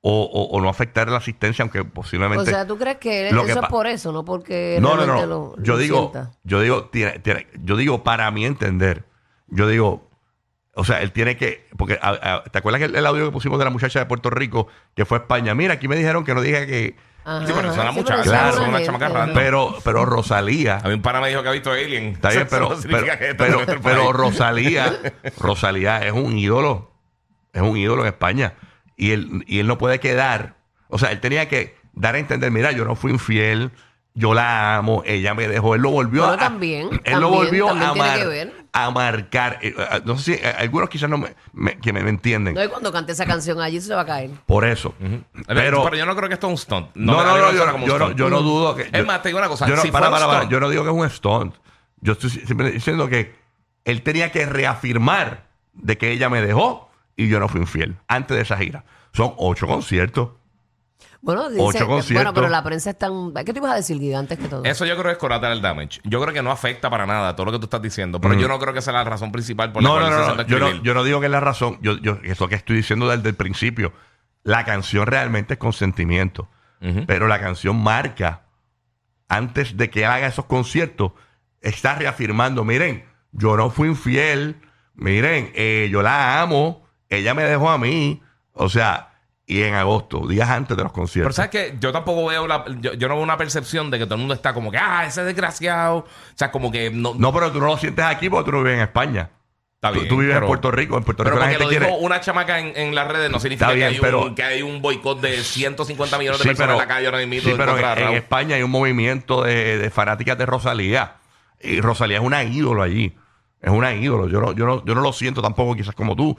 O, 0.00 0.22
o- 0.22 0.56
o 0.56 0.60
no 0.60 0.68
afectar 0.68 1.08
la 1.08 1.16
asistencia, 1.16 1.64
aunque 1.64 1.84
posiblemente. 1.84 2.42
O 2.42 2.46
sea, 2.46 2.64
¿tú 2.64 2.78
crees 2.78 2.98
que 2.98 3.28
eso 3.28 3.44
que 3.44 3.50
es 3.50 3.58
por 3.68 3.86
eso, 3.88 4.12
no 4.12 4.24
porque 4.24 4.78
no, 4.80 4.94
no, 4.96 5.04
no. 5.06 5.26
lo- 5.26 5.56
yo 5.60 5.72
lo 5.72 5.78
digo, 5.78 6.10
sienta? 6.12 6.30
yo 6.44 6.60
digo, 6.60 6.84
tiene- 6.84 7.18
tiene- 7.18 7.48
yo 7.64 7.76
digo, 7.76 8.04
para 8.04 8.30
mi 8.30 8.44
entender, 8.46 9.04
yo 9.48 9.66
digo, 9.66 10.07
o 10.78 10.84
sea, 10.84 11.02
él 11.02 11.12
tiene 11.12 11.36
que, 11.36 11.66
porque 11.76 11.98
a- 12.00 12.10
a- 12.36 12.44
¿te 12.44 12.58
acuerdas 12.58 12.78
que 12.78 12.84
el, 12.86 12.96
el 12.96 13.04
audio 13.06 13.26
que 13.26 13.32
pusimos 13.32 13.58
de 13.58 13.64
la 13.64 13.70
muchacha 13.70 13.98
de 13.98 14.06
Puerto 14.06 14.30
Rico 14.30 14.68
que 14.94 15.04
fue 15.04 15.18
a 15.18 15.20
España? 15.22 15.54
Mira, 15.54 15.74
aquí 15.74 15.88
me 15.88 15.96
dijeron 15.96 16.24
que 16.24 16.34
no 16.34 16.40
dije 16.40 16.66
que, 16.66 16.96
Ajá, 17.24 17.46
Sí, 17.46 17.52
pero 17.54 17.68
eso 17.70 17.72
es 17.72 17.78
ajá. 17.78 17.82
una 17.82 17.92
Sí, 17.92 17.98
muchacha, 17.98 18.22
pero 18.22 18.30
Claro. 18.30 18.56
son 18.56 18.68
una 18.70 18.82
chamaca 18.82 19.30
pero, 19.34 19.74
pero 19.84 20.04
Rosalía. 20.06 20.78
A 20.82 20.88
mí 20.88 20.94
un 20.94 21.02
pana 21.02 21.20
me 21.20 21.28
dijo 21.28 21.42
que 21.42 21.48
ha 21.48 21.52
visto 21.52 21.70
Alien. 21.72 22.04
Está 22.12 22.30
bien, 22.30 22.46
pero, 22.48 22.70
pero. 23.82 24.12
Rosalía, 24.12 24.98
Rosalía 25.38 25.98
es 26.06 26.12
un 26.12 26.38
ídolo. 26.38 26.90
Es 27.52 27.60
un 27.62 27.76
ídolo 27.76 28.02
en 28.02 28.08
España. 28.08 28.54
Y 28.96 29.10
él, 29.10 29.44
y 29.46 29.58
él 29.58 29.66
no 29.66 29.76
puede 29.78 30.00
quedar. 30.00 30.54
O 30.88 30.98
sea, 30.98 31.12
él 31.12 31.20
tenía 31.20 31.48
que 31.48 31.76
dar 31.92 32.14
a 32.14 32.18
entender, 32.18 32.50
mira, 32.50 32.72
yo 32.72 32.84
no 32.84 32.94
fui 32.96 33.10
infiel, 33.12 33.72
yo 34.14 34.32
la 34.32 34.76
amo, 34.76 35.02
ella 35.04 35.34
me 35.34 35.48
dejó. 35.48 35.74
Él 35.74 35.82
lo 35.82 35.90
volvió 35.90 36.22
Bueno, 36.22 36.34
a. 36.36 36.38
también, 36.38 36.88
él 37.04 37.20
lo 37.20 37.30
también, 37.30 37.30
volvió 37.30 37.66
también 37.66 37.88
a, 37.88 37.92
tiene 37.92 38.08
mar- 38.08 38.18
que 38.20 38.26
ver. 38.26 38.52
A 38.84 38.90
marcar. 38.90 39.58
Eh, 39.62 39.74
No 40.04 40.16
sé 40.18 40.36
si 40.38 40.44
algunos 40.46 40.88
quizás 40.88 41.08
no 41.10 41.18
me, 41.18 41.34
me- 41.52 41.78
que 41.78 41.92
me, 41.92 42.02
me 42.02 42.10
entienden. 42.10 42.54
No, 42.54 42.64
y 42.64 42.68
cuando 42.68 42.92
cante 42.92 43.12
esa 43.12 43.26
canción 43.26 43.60
allí 43.60 43.80
se 43.80 43.94
va 43.94 44.02
a 44.02 44.06
caer. 44.06 44.30
Por 44.46 44.64
eso. 44.64 44.94
Pero, 45.46 45.84
Pero. 45.84 45.94
yo 45.96 46.06
no 46.06 46.14
creo 46.16 46.28
que 46.28 46.34
esto 46.34 46.46
es 46.46 46.52
un 46.52 46.58
stunt. 46.58 46.88
No, 46.94 47.12
no, 47.12 47.24
no, 47.24 47.52
yo, 47.52 47.98
no, 47.98 48.12
yo 48.12 48.30
no 48.30 48.40
dudo 48.42 48.74
que. 48.76 48.82
Es 48.82 48.92
yo- 48.92 49.06
más, 49.06 49.22
te 49.22 49.28
digo 49.30 49.38
una 49.38 49.48
cosa. 49.48 49.66
Yo 49.68 49.76
no, 49.76 49.82
si 49.82 49.90
para, 49.90 50.06
fuera 50.08 50.16
para, 50.16 50.26
un 50.26 50.32
para, 50.32 50.44
stunt- 50.46 50.52
yo 50.52 50.60
no 50.60 50.68
digo 50.70 50.82
que 50.84 50.90
es 50.90 50.96
un 50.96 51.10
stunt. 51.10 51.54
Yo 52.00 52.12
estoy 52.12 52.30
simplemente 52.30 52.72
diciendo 52.74 53.08
que 53.08 53.34
él 53.84 54.02
tenía 54.02 54.30
que 54.30 54.46
reafirmar 54.46 55.46
de 55.74 55.98
que 55.98 56.10
ella 56.12 56.28
me 56.28 56.40
dejó 56.40 56.90
y 57.16 57.28
yo 57.28 57.40
no 57.40 57.48
fui 57.48 57.60
infiel 57.60 57.96
antes 58.06 58.36
de 58.36 58.42
esa 58.42 58.56
gira. 58.56 58.84
Son 59.12 59.32
ocho 59.36 59.66
conciertos. 59.66 60.30
Bueno, 61.20 61.48
dice, 61.48 61.60
Ocho 61.62 61.78
bueno, 61.78 61.94
conciertos. 61.96 62.32
pero 62.34 62.48
la 62.48 62.62
prensa 62.62 62.90
es 62.90 62.98
tan... 62.98 63.32
¿Qué 63.44 63.52
tú 63.52 63.58
ibas 63.58 63.72
a 63.72 63.76
decir, 63.76 63.98
Guido, 63.98 64.18
antes 64.18 64.38
que 64.38 64.48
todo? 64.48 64.64
Eso 64.64 64.86
yo 64.86 64.94
creo 64.94 65.06
que 65.06 65.12
es 65.12 65.18
collateral 65.18 65.60
damage. 65.60 66.00
Yo 66.04 66.20
creo 66.20 66.32
que 66.32 66.42
no 66.42 66.50
afecta 66.50 66.90
para 66.90 67.06
nada 67.06 67.34
todo 67.34 67.46
lo 67.46 67.52
que 67.52 67.58
tú 67.58 67.64
estás 67.64 67.82
diciendo. 67.82 68.20
Pero 68.20 68.34
yo 68.34 68.46
no 68.48 68.58
creo 68.58 68.72
que 68.72 68.82
sea 68.82 68.92
la 68.92 69.04
razón 69.04 69.32
principal 69.32 69.72
por 69.72 69.82
la 69.82 69.88
No, 69.88 69.94
cual 69.96 70.10
no, 70.10 70.18
no, 70.18 70.34
no. 70.36 70.42
Yo, 70.46 70.58
no. 70.58 70.82
yo 70.82 70.94
no 70.94 71.04
digo 71.04 71.20
que 71.20 71.26
es 71.26 71.32
la 71.32 71.40
razón. 71.40 71.78
Yo, 71.82 71.98
yo, 71.98 72.18
es 72.22 72.38
lo 72.38 72.48
que 72.48 72.54
estoy 72.54 72.76
diciendo 72.76 73.08
desde 73.08 73.28
el 73.28 73.34
principio. 73.34 73.92
La 74.44 74.64
canción 74.64 75.06
realmente 75.06 75.54
es 75.54 75.58
consentimiento. 75.58 76.48
Pero 77.08 77.26
la 77.26 77.40
canción 77.40 77.82
marca, 77.82 78.42
antes 79.28 79.76
de 79.76 79.90
que 79.90 80.06
haga 80.06 80.28
esos 80.28 80.44
conciertos, 80.44 81.10
está 81.60 81.96
reafirmando, 81.96 82.64
miren, 82.64 83.04
yo 83.32 83.56
no 83.56 83.70
fui 83.70 83.88
infiel, 83.88 84.60
miren, 84.94 85.50
eh, 85.56 85.88
yo 85.90 86.02
la 86.02 86.40
amo, 86.40 86.86
ella 87.08 87.34
me 87.34 87.42
dejó 87.42 87.70
a 87.70 87.78
mí, 87.78 88.22
o 88.52 88.68
sea, 88.68 89.07
y 89.50 89.62
en 89.62 89.74
agosto, 89.74 90.26
días 90.28 90.48
antes 90.50 90.76
de 90.76 90.82
los 90.82 90.92
Pero 90.92 91.02
conciertos. 91.02 91.34
sabes 91.36 91.50
que 91.50 91.74
yo 91.80 91.90
tampoco 91.90 92.26
veo 92.26 92.46
la, 92.46 92.64
yo, 92.80 92.92
yo 92.92 93.08
no 93.08 93.14
veo 93.14 93.22
una 93.24 93.38
percepción 93.38 93.90
de 93.90 93.98
que 93.98 94.04
todo 94.04 94.16
el 94.16 94.20
mundo 94.20 94.34
está 94.34 94.52
como 94.52 94.70
que, 94.70 94.76
ah, 94.76 95.06
ese 95.06 95.24
desgraciado. 95.24 95.96
O 95.98 96.06
sea, 96.34 96.50
como 96.50 96.70
que 96.70 96.90
no. 96.90 97.14
No, 97.16 97.32
pero 97.32 97.50
tú 97.50 97.58
no 97.58 97.66
lo 97.66 97.78
sientes 97.78 98.04
aquí 98.04 98.28
porque 98.28 98.44
tú 98.50 98.52
no 98.52 98.62
vives 98.62 98.74
en 98.76 98.82
España. 98.82 99.30
está 99.76 99.88
Tú, 99.88 99.94
bien, 99.94 100.08
tú 100.08 100.16
vives 100.18 100.34
pero- 100.34 100.44
en 100.44 100.48
Puerto 100.48 100.70
Rico. 100.70 100.98
En 100.98 101.02
Puerto 101.04 101.24
Pero 101.24 101.36
Rico 101.36 101.40
la 101.46 101.46
porque 101.52 101.64
gente 101.64 101.76
lo 101.76 101.80
dijo 101.86 101.92
quiere... 101.96 102.06
una 102.06 102.20
chamaca 102.20 102.58
en, 102.58 102.76
en 102.76 102.94
las 102.94 103.08
redes 103.08 103.30
no 103.30 103.40
significa 103.40 103.70
bien, 103.72 103.88
que, 103.88 103.94
hay 103.94 104.00
pero- 104.02 104.22
un, 104.26 104.34
que 104.34 104.42
hay 104.42 104.60
un 104.62 104.82
boicot 104.82 105.18
de 105.22 105.42
150 105.42 106.18
millones 106.18 106.38
de 106.40 106.42
Sí, 106.42 106.48
personas 106.50 106.66
pero, 106.74 106.82
en 106.82 106.88
la 106.88 106.94
calle 106.94 107.06
ahora 107.06 107.26
mismo 107.26 107.48
sí, 107.50 107.54
pero 107.56 107.78
en, 107.78 107.98
en. 108.08 108.14
España 108.16 108.56
hay 108.56 108.62
un 108.62 108.70
movimiento 108.70 109.44
de, 109.44 109.78
de 109.78 109.88
fanáticas 109.90 110.36
de 110.36 110.44
Rosalía. 110.44 111.14
Y 111.62 111.80
Rosalía 111.80 112.18
es 112.18 112.22
una 112.22 112.44
ídolo 112.44 112.82
allí. 112.82 113.16
Es 113.60 113.70
una 113.70 113.92
ídolo. 113.94 114.28
Yo 114.28 114.40
no, 114.40 114.52
yo, 114.52 114.66
no, 114.66 114.84
yo 114.84 114.94
no 114.94 115.00
lo 115.00 115.12
siento 115.12 115.42
tampoco 115.42 115.74
quizás 115.74 115.94
como 115.94 116.14
tú, 116.14 116.36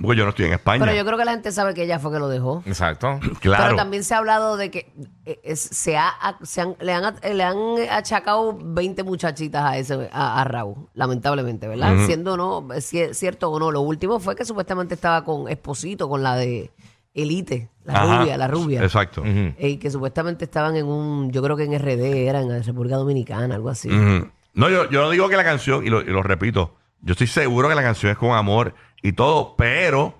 porque 0.00 0.18
yo 0.18 0.24
no 0.24 0.30
estoy 0.30 0.46
en 0.46 0.52
España. 0.52 0.84
Pero 0.84 0.96
yo 0.96 1.04
creo 1.04 1.18
que 1.18 1.24
la 1.24 1.32
gente 1.32 1.50
sabe 1.50 1.74
que 1.74 1.82
ella 1.82 1.98
fue 1.98 2.12
que 2.12 2.20
lo 2.20 2.28
dejó. 2.28 2.62
Exacto. 2.64 3.18
claro. 3.40 3.64
Pero 3.64 3.76
también 3.76 4.04
se 4.04 4.14
ha 4.14 4.18
hablado 4.18 4.56
de 4.56 4.70
que 4.70 4.92
eh, 5.24 5.40
es- 5.42 5.60
se 5.60 5.96
ha, 5.96 6.12
se 6.42 6.60
han- 6.60 6.76
le, 6.80 6.92
han, 6.92 7.16
le 7.34 7.42
han 7.42 7.56
achacado 7.90 8.56
20 8.62 9.02
muchachitas 9.02 9.62
a 9.64 9.78
ese 9.78 10.08
a, 10.12 10.40
a 10.40 10.44
Raúl, 10.44 10.88
lamentablemente, 10.94 11.66
¿verdad? 11.66 12.06
Siendo 12.06 12.36
no, 12.36 12.68
si- 12.80 13.14
cierto 13.14 13.50
o 13.50 13.58
no. 13.58 13.72
Lo 13.72 13.80
último 13.80 14.20
fue 14.20 14.36
que 14.36 14.44
supuestamente 14.44 14.94
estaba 14.94 15.24
con 15.24 15.48
Esposito, 15.48 16.08
con 16.08 16.22
la 16.22 16.36
de 16.36 16.70
Elite, 17.12 17.68
la 17.84 17.94
Ajá. 17.94 18.20
rubia, 18.22 18.36
la 18.38 18.46
rubia. 18.46 18.82
Exacto. 18.84 19.22
Ujú. 19.22 19.54
Eh, 19.58 19.80
que 19.80 19.90
supuestamente 19.90 20.44
estaban 20.44 20.76
en 20.76 20.86
un, 20.86 21.32
yo 21.32 21.42
creo 21.42 21.56
que 21.56 21.64
en 21.64 21.76
RD, 21.76 22.28
era 22.28 22.40
en 22.40 22.48
la 22.48 22.60
República 22.60 22.94
Dominicana, 22.96 23.56
algo 23.56 23.68
así. 23.70 23.88
Ujú. 23.88 24.28
No, 24.54 24.68
yo, 24.68 24.88
yo 24.90 25.02
no 25.02 25.10
digo 25.10 25.28
que 25.28 25.36
la 25.36 25.44
canción, 25.44 25.86
y 25.86 25.90
lo, 25.90 26.00
y 26.00 26.06
lo 26.06 26.22
repito, 26.22 26.76
yo 27.00 27.12
estoy 27.12 27.26
seguro 27.26 27.68
que 27.68 27.74
la 27.74 27.82
canción 27.82 28.12
es 28.12 28.18
con 28.18 28.32
amor 28.36 28.74
y 29.02 29.12
todo, 29.12 29.54
pero 29.56 30.18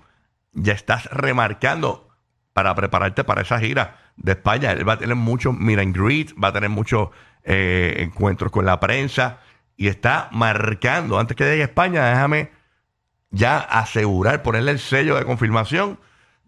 ya 0.53 0.73
estás 0.73 1.05
remarcando 1.11 2.09
para 2.53 2.73
prepararte 2.75 3.23
para 3.23 3.41
esa 3.41 3.59
gira 3.59 3.97
de 4.17 4.33
España. 4.33 4.71
Él 4.71 4.87
va 4.87 4.93
a 4.93 4.97
tener 4.97 5.15
muchos 5.15 5.53
meet 5.57 5.79
and 5.79 5.95
greet, 5.95 6.31
va 6.41 6.49
a 6.49 6.53
tener 6.53 6.69
muchos 6.69 7.09
eh, 7.43 7.95
encuentros 7.99 8.51
con 8.51 8.65
la 8.65 8.79
prensa 8.79 9.39
y 9.77 9.87
está 9.87 10.29
marcando, 10.31 11.19
antes 11.19 11.35
que 11.35 11.43
llegue 11.45 11.61
a 11.63 11.65
España, 11.65 12.05
déjame 12.09 12.51
ya 13.31 13.59
asegurar, 13.59 14.43
ponerle 14.43 14.71
el 14.71 14.79
sello 14.79 15.15
de 15.15 15.25
confirmación 15.25 15.99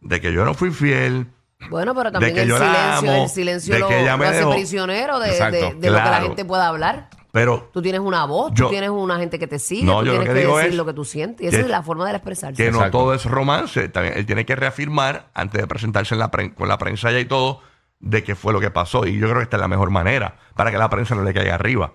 de 0.02 0.20
que 0.22 0.34
yo 0.34 0.44
no 0.46 0.54
fui 0.54 0.72
fiel. 0.72 1.28
Bueno, 1.70 1.96
pero 1.96 2.12
también 2.12 2.36
que 2.36 2.42
el 2.42 2.50
yo 2.50 2.60
la 2.60 2.66
silencio, 3.00 3.12
amo, 3.14 3.24
el 3.24 3.30
silencio 3.30 3.74
de 3.74 3.80
lo, 3.80 3.88
que 3.88 4.02
ella 4.02 4.18
me 4.18 4.26
lo 4.26 4.30
hace 4.30 4.40
dejó. 4.40 4.52
prisionero 4.54 5.20
de, 5.20 5.30
de- 5.32 5.74
de 5.76 5.90
lo 5.90 5.98
que 5.98 6.10
la 6.10 6.22
gente 6.22 6.44
pueda 6.46 6.68
hablar. 6.68 7.10
Pero 7.34 7.72
Tú 7.74 7.82
tienes 7.82 8.00
una 8.00 8.26
voz, 8.26 8.52
Yo- 8.54 8.66
tú 8.66 8.70
tienes 8.70 8.92
una 8.92 9.18
gente 9.18 9.40
que 9.40 9.48
te 9.48 9.58
sigue, 9.58 9.84
No, 9.84 10.00
tú 10.02 10.06
yo 10.06 10.12
lo 10.14 10.20
tienes 10.20 10.28
que 10.30 10.34
que, 10.36 10.40
digo 10.42 10.56
decir 10.58 10.72
es 10.74 10.78
lo 10.78 10.86
que 10.86 10.94
tú 10.94 11.04
sientes. 11.04 11.44
Y 11.44 11.48
esa 11.48 11.58
que- 11.58 11.64
es 11.64 11.70
la 11.70 11.82
forma 11.82 12.06
de 12.08 12.12
expresarse. 12.16 12.56
que 12.64 12.70
no 12.72 12.78
Exacto. 12.78 12.98
todo 13.00 13.14
es 13.16 13.26
romance. 13.26 13.90
También 13.90 14.16
él 14.18 14.26
tiene 14.28 14.46
que 14.46 14.56
reafirmar 14.56 15.30
antes 15.34 15.60
de 15.60 15.66
presentarse 15.68 16.14
en 16.14 16.20
la 16.20 16.30
pren- 16.30 16.54
con 16.54 16.68
la 16.70 16.78
prensa 16.78 17.12
ya 17.12 17.20
y 17.20 17.26
todo 17.26 17.62
de 18.00 18.24
qué 18.24 18.36
fue 18.36 18.54
lo 18.54 18.60
que 18.60 18.70
pasó. 18.70 19.08
Y 19.08 19.14
yo 19.18 19.26
creo 19.28 19.38
que 19.38 19.44
esta 19.44 19.58
es 19.58 19.62
la 19.62 19.68
mejor 19.68 19.90
manera 19.90 20.36
para 20.56 20.70
que 20.70 20.78
la 20.78 20.90
prensa 20.92 21.16
no 21.16 21.24
le 21.24 21.34
caiga 21.34 21.56
arriba. 21.56 21.94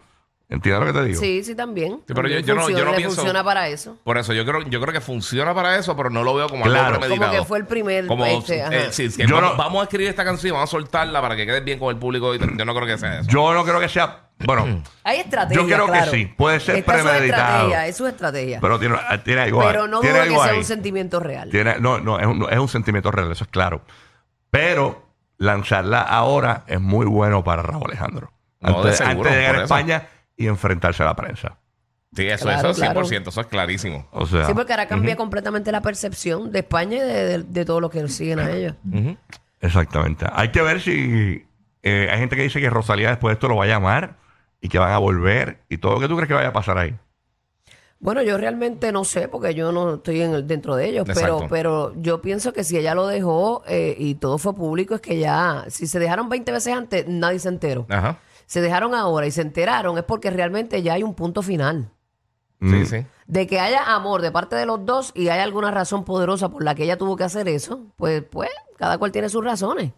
¿Entiendes 0.49 0.80
lo 0.80 0.92
que 0.92 0.99
te 0.99 1.04
digo? 1.04 1.21
Sí, 1.21 1.45
sí, 1.45 1.54
también. 1.54 1.99
Sí, 1.99 2.02
pero 2.09 2.23
También 2.23 2.40
yo- 2.40 2.47
yo 2.49 2.54
no- 2.54 2.61
yo 2.62 2.64
funciona, 2.66 2.85
no 2.87 2.90
le 2.92 2.97
pienso- 2.97 3.14
funciona 3.16 3.45
para 3.45 3.68
eso. 3.68 3.97
Por 4.02 4.18
eso, 4.18 4.33
yo 4.33 4.45
creo, 4.45 4.62
yo 4.62 4.80
creo 4.80 4.92
que 4.92 5.00
funciona 5.02 5.54
para 5.54 5.76
eso, 5.76 5.95
pero 5.95 6.11
no 6.11 6.25
lo 6.25 6.35
veo 6.35 6.49
como 6.49 6.64
Claro. 6.64 6.78
algo 6.78 6.88
Como 6.95 7.00
premeditado. 7.02 7.30
Como 7.33 7.42
que 7.42 7.47
fue 7.49 7.59
el 7.59 7.66
primer, 7.66 8.07
Como, 8.09 8.25
este, 8.26 8.62
ajá. 8.62 8.75
eh, 8.75 8.88
sí, 8.90 9.09
que 9.14 9.26
Yo 9.26 9.37
vamos, 9.37 9.52
no- 9.52 9.57
vamos 9.57 9.80
a 9.80 9.83
escribir 9.85 10.09
esta 10.09 10.25
canción, 10.25 10.54
vamos 10.54 10.68
a 10.68 10.73
soltarla 10.73 11.21
para 11.21 11.37
que 11.37 11.45
quede 11.47 11.61
bien 11.61 11.78
con 11.78 11.90
el 11.90 11.97
público. 12.00 12.35
y 12.35 12.38
Yo 12.38 12.64
no 12.64 12.75
creo 12.75 12.87
que 12.87 12.99
sea 12.99 13.21
eso. 13.21 13.30
Yo 13.30 13.52
no 13.54 13.62
creo 13.62 13.78
que 13.78 13.88
sea. 13.90 14.25
Bueno, 14.45 14.83
Hay 15.04 15.18
estrategia. 15.21 15.61
Yo 15.62 15.66
creo 15.66 15.90
que 15.92 16.02
sí, 16.11 16.26
puede 16.26 16.61
ser 16.61 16.76
Esta 16.76 16.97
es 16.97 17.02
su 17.02 17.09
estrategia, 17.09 17.87
es 17.88 17.97
su 17.97 18.07
estrategia. 18.07 18.61
Pero, 18.61 18.78
pero 18.78 18.97
tiene, 18.99 19.18
tiene 19.25 19.40
algo 19.42 19.62
ahí. 19.66 19.76
no 19.88 20.00
tiene 20.00 20.18
dudo 20.18 20.23
que 20.25 20.28
algo 20.30 20.42
sea 20.45 20.52
ahí. 20.52 20.59
un 20.59 20.64
sentimiento 20.64 21.21
real. 21.21 21.50
Tiene- 21.50 21.80
no, 21.80 21.99
no, 21.99 22.18
es 22.21 22.26
un, 22.26 22.47
es 22.50 22.59
un 22.59 22.68
sentimiento 22.68 23.11
real, 23.11 23.33
eso 23.33 23.45
es 23.45 23.50
claro. 23.50 23.83
Pero 24.50 25.07
lanzarla 25.38 26.00
ahora 26.02 26.64
es 26.66 26.80
muy 26.80 27.07
bueno 27.07 27.42
para 27.45 27.62
Raúl 27.62 27.85
Alejandro. 27.87 28.33
No, 28.61 28.71
de 28.71 28.76
Antes, 28.90 28.97
seguro, 28.99 29.16
antes 29.18 29.33
de 29.33 29.38
llegar 29.38 29.54
a 29.54 29.59
eso. 29.59 29.64
España 29.64 30.02
y 30.37 30.47
enfrentarse 30.47 31.02
a 31.02 31.07
la 31.07 31.16
prensa. 31.16 31.59
Sí, 32.16 32.26
eso, 32.26 32.45
Claro, 32.47 32.71
eso 32.71 32.83
100%, 32.83 33.28
eso 33.28 33.40
es 33.42 33.47
clarísimo. 33.49 34.09
O 34.12 34.25
sea, 34.26 34.47
Sí, 34.47 34.54
porque 34.54 34.73
ahora 34.73 34.88
cambia 34.88 35.14
completamente 35.16 35.71
la 35.71 35.83
percepción 35.83 36.50
de 36.52 36.61
España 36.61 36.97
y 36.97 37.00
de, 37.00 37.25
de, 37.25 37.42
de 37.42 37.64
todos 37.64 37.83
los 37.83 37.90
que 37.90 38.07
siguen 38.09 38.38
a 38.38 38.50
ellos. 38.50 38.75
Exactamente. 39.61 40.26
Hay 40.33 40.50
que 40.50 40.62
ver 40.62 40.80
si 40.80 41.47
eh, 41.83 42.09
hay 42.11 42.18
gente 42.18 42.37
que 42.37 42.42
dice 42.42 42.61
que 42.61 42.71
Rosalía 42.71 43.11
después 43.11 43.30
de 43.30 43.35
esto 43.35 43.49
lo 43.49 43.57
va 43.57 43.64
a 43.64 43.68
llamar 43.68 44.16
y 44.60 44.68
que 44.68 44.78
van 44.78 44.92
a 44.92 44.98
volver 44.98 45.60
y 45.68 45.78
todo 45.78 45.94
lo 45.94 46.00
que 46.00 46.08
tú 46.08 46.14
crees 46.16 46.28
que 46.28 46.34
vaya 46.34 46.48
a 46.48 46.52
pasar 46.52 46.78
ahí. 46.78 46.96
Bueno, 48.00 48.22
yo 48.22 48.38
realmente 48.38 48.92
no 48.92 49.02
sé 49.04 49.26
porque 49.26 49.54
yo 49.54 49.72
no 49.72 49.94
estoy 49.94 50.20
en 50.22 50.32
el- 50.32 50.46
dentro 50.46 50.76
de 50.76 50.88
ellos, 50.88 51.04
pero, 51.06 51.20
Exacto. 51.20 51.46
pero 51.50 51.92
yo 51.96 52.22
pienso 52.22 52.52
que 52.52 52.62
si 52.62 52.76
ella 52.78 52.94
lo 52.94 53.08
dejó 53.08 53.64
eh, 53.66 53.96
y 53.98 54.14
todo 54.14 54.38
fue 54.38 54.54
público, 54.54 54.94
es 54.94 55.00
que 55.00 55.18
ya, 55.18 55.64
si 55.68 55.88
se 55.88 55.98
dejaron 55.98 56.28
20 56.28 56.52
veces 56.52 56.74
antes, 56.76 57.08
nadie 57.08 57.40
se 57.40 57.48
enteró. 57.48 57.86
Ajá. 57.88 58.18
Se 58.46 58.60
dejaron 58.60 58.94
ahora 58.94 59.26
y 59.26 59.32
se 59.32 59.42
enteraron, 59.42 59.98
es 59.98 60.04
porque 60.04 60.30
realmente 60.30 60.80
ya 60.82 60.94
hay 60.94 61.02
un 61.02 61.14
punto 61.14 61.42
final. 61.42 61.90
Sí, 62.60 62.86
sí. 62.86 63.06
De 63.26 63.46
que 63.46 63.60
haya 63.60 63.94
amor 63.94 64.20
de 64.22 64.32
parte 64.32 64.56
de 64.56 64.66
los 64.66 64.84
dos 64.86 65.12
y 65.14 65.28
hay 65.28 65.40
alguna 65.40 65.70
razón 65.70 66.04
poderosa 66.04 66.48
por 66.48 66.64
la 66.64 66.74
que 66.74 66.84
ella 66.84 66.96
tuvo 66.98 67.16
que 67.16 67.24
hacer 67.24 67.48
eso, 67.48 67.82
pues, 67.96 68.22
pues, 68.22 68.50
cada 68.76 68.96
cual 68.98 69.12
tiene 69.12 69.28
sus 69.28 69.44
razones. 69.44 69.92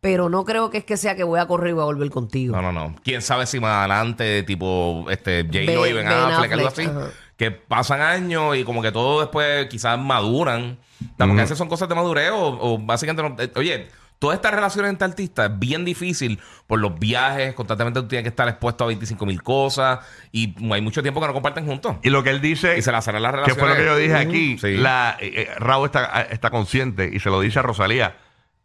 Pero 0.00 0.30
no 0.30 0.44
creo 0.44 0.70
que 0.70 0.78
es 0.78 0.84
que 0.84 0.96
sea 0.96 1.14
que 1.14 1.24
voy 1.24 1.40
a 1.40 1.46
correr 1.46 1.70
y 1.70 1.72
voy 1.74 1.82
a 1.82 1.84
volver 1.86 2.08
contigo. 2.10 2.56
No, 2.56 2.62
no, 2.62 2.72
no. 2.72 2.96
Quién 3.04 3.20
sabe 3.20 3.46
si 3.46 3.60
más 3.60 3.80
adelante, 3.80 4.42
tipo, 4.44 5.04
este, 5.10 5.44
J-Lo 5.44 5.86
y 5.86 5.92
Ben- 5.92 6.08
Affleck, 6.08 6.52
algo 6.52 6.68
así, 6.68 6.82
ajá. 6.84 7.08
que 7.36 7.50
pasan 7.50 8.00
años 8.00 8.56
y 8.56 8.64
como 8.64 8.80
que 8.80 8.92
todo 8.92 9.20
después 9.20 9.66
quizás 9.66 9.98
maduran. 9.98 10.78
Porque 11.18 11.32
a 11.32 11.42
veces 11.42 11.58
son 11.58 11.68
cosas 11.68 11.88
de 11.88 11.94
madurez 11.94 12.30
o, 12.30 12.38
o 12.74 12.78
básicamente 12.78 13.22
no- 13.22 13.36
eh, 13.42 13.52
oye, 13.56 13.88
todas 14.18 14.36
estas 14.36 14.52
relaciones 14.54 14.90
entre 14.90 15.06
artistas 15.06 15.50
es 15.50 15.58
bien 15.58 15.84
difícil 15.84 16.38
por 16.66 16.78
los 16.78 16.98
viajes, 16.98 17.52
constantemente 17.54 18.00
tú 18.00 18.08
tienes 18.08 18.22
que 18.24 18.28
estar 18.30 18.48
expuesto 18.48 18.84
a 18.84 18.86
25 18.86 19.24
mil 19.26 19.42
cosas 19.42 19.98
y 20.32 20.54
hay 20.72 20.80
mucho 20.80 21.02
tiempo 21.02 21.20
que 21.20 21.26
no 21.26 21.32
comparten 21.34 21.66
juntos. 21.66 21.96
Y 22.02 22.08
lo 22.10 22.22
que 22.22 22.30
él 22.30 22.40
dice, 22.40 22.78
Y 22.78 22.82
se 22.82 22.90
las 22.92 23.06
harán 23.08 23.22
las 23.22 23.32
que 23.32 23.36
relaciones. 23.36 23.60
fue 23.60 23.68
lo 23.70 23.76
que 23.76 23.84
yo 23.84 23.96
dije 23.96 24.14
aquí, 24.16 24.58
Sí. 24.58 24.76
la, 24.78 25.16
eh, 25.20 25.42
eh, 25.42 25.48
Raúl 25.58 25.86
está, 25.86 26.22
está 26.22 26.48
consciente 26.50 27.10
y 27.12 27.20
se 27.20 27.28
lo 27.30 27.40
dice 27.40 27.58
a 27.58 27.62
Rosalía, 27.62 28.16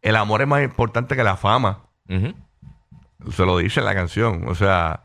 el 0.05 0.15
amor 0.15 0.41
es 0.41 0.47
más 0.47 0.63
importante 0.63 1.15
que 1.15 1.23
la 1.23 1.35
fama. 1.35 1.83
Se 3.31 3.45
lo 3.45 3.57
dice 3.57 3.79
en 3.79 3.85
la 3.85 3.95
canción. 3.95 4.47
O 4.47 4.53
sea, 4.55 5.01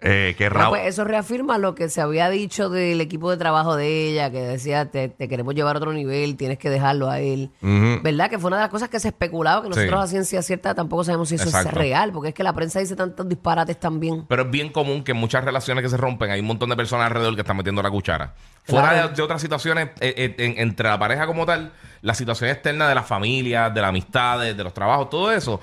eh, 0.00 0.34
que 0.36 0.46
Ah, 0.52 0.66
pues 0.68 0.84
eso 0.86 1.04
reafirma 1.04 1.58
lo 1.58 1.76
que 1.76 1.88
se 1.88 2.00
había 2.00 2.28
dicho 2.28 2.68
del 2.68 3.00
equipo 3.00 3.30
de 3.30 3.36
trabajo 3.36 3.76
de 3.76 4.08
ella, 4.08 4.32
que 4.32 4.40
decía, 4.40 4.90
te, 4.90 5.08
te 5.08 5.28
queremos 5.28 5.54
llevar 5.54 5.76
a 5.76 5.78
otro 5.78 5.92
nivel, 5.92 6.36
tienes 6.36 6.58
que 6.58 6.70
dejarlo 6.70 7.08
a 7.08 7.20
él. 7.20 7.50
¿Verdad? 7.60 8.28
Que 8.28 8.38
fue 8.40 8.48
una 8.48 8.56
de 8.56 8.62
las 8.62 8.70
cosas 8.70 8.88
que 8.88 8.98
se 8.98 9.08
especulaba, 9.08 9.62
que 9.62 9.68
nosotros 9.68 10.00
Sí. 10.00 10.04
a 10.04 10.06
ciencia 10.08 10.42
cierta 10.42 10.74
tampoco 10.74 11.04
sabemos 11.04 11.28
si 11.28 11.36
eso 11.36 11.44
Exacto. 11.44 11.68
es 11.68 11.74
real, 11.74 12.10
porque 12.12 12.30
es 12.30 12.34
que 12.34 12.42
la 12.42 12.52
prensa 12.52 12.80
dice 12.80 12.96
tantos 12.96 13.28
disparates 13.28 13.78
también. 13.78 14.24
Pero 14.28 14.42
es 14.42 14.50
bien 14.50 14.70
común 14.72 15.04
que 15.04 15.12
en 15.12 15.18
muchas 15.18 15.44
relaciones 15.44 15.82
que 15.84 15.88
se 15.88 15.96
rompen 15.96 16.32
hay 16.32 16.40
un 16.40 16.46
montón 16.46 16.68
de 16.68 16.74
personas 16.76 17.06
alrededor 17.06 17.36
que 17.36 17.42
están 17.42 17.56
metiendo 17.58 17.80
la 17.80 17.90
cuchara. 17.90 18.34
Fuera 18.64 18.90
Claro. 18.90 19.08
de, 19.10 19.14
de 19.14 19.22
otras 19.22 19.40
situaciones, 19.40 19.90
eh, 20.00 20.14
eh, 20.16 20.34
en- 20.38 20.54
entre 20.58 20.88
la 20.88 20.98
pareja 20.98 21.26
como 21.28 21.46
tal, 21.46 21.72
la 22.02 22.14
situación 22.14 22.50
externa 22.50 22.88
de 22.88 22.94
las 22.94 23.06
familias, 23.06 23.72
de 23.72 23.80
las 23.80 23.88
amistades, 23.88 24.56
de 24.56 24.64
los 24.64 24.74
trabajos, 24.74 25.08
todo 25.08 25.32
eso, 25.32 25.60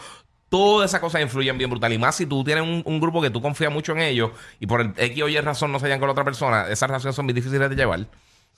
todas 0.49 0.89
esas 0.89 0.99
cosas 0.99 1.21
influyen 1.21 1.57
bien 1.57 1.69
brutal. 1.69 1.93
Y 1.93 1.97
más 1.97 2.15
si 2.15 2.25
tú 2.25 2.43
tienes 2.43 2.63
un, 2.63 2.81
un 2.85 2.99
grupo 2.99 3.21
que 3.21 3.29
tú 3.29 3.41
confías 3.41 3.71
mucho 3.71 3.91
en 3.91 3.99
ellos 3.99 4.31
y 4.59 4.65
por 4.65 4.81
el 4.81 4.93
X 4.97 5.23
o 5.23 5.29
Y 5.29 5.39
razón 5.39 5.71
no 5.71 5.79
se 5.79 5.85
hallan 5.85 5.99
con 5.99 6.07
la 6.07 6.13
otra 6.13 6.23
persona, 6.23 6.67
esas 6.67 6.89
relaciones 6.89 7.15
son 7.15 7.25
muy 7.25 7.33
difíciles 7.33 7.69
de 7.69 7.75
llevar. 7.75 8.07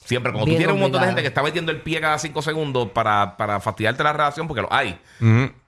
Siempre, 0.03 0.31
cuando 0.31 0.47
Bien 0.47 0.57
tú 0.57 0.59
tienes 0.59 0.73
un 0.73 0.81
montón 0.81 1.01
de 1.01 1.07
gente 1.07 1.21
que 1.21 1.27
está 1.27 1.43
metiendo 1.43 1.71
el 1.71 1.81
pie 1.81 2.01
cada 2.01 2.17
cinco 2.17 2.41
segundos 2.41 2.89
para, 2.89 3.37
para 3.37 3.59
fastidiarte 3.59 4.03
la 4.03 4.11
relación, 4.13 4.47
porque 4.47 4.63
lo 4.63 4.73
hay. 4.73 4.99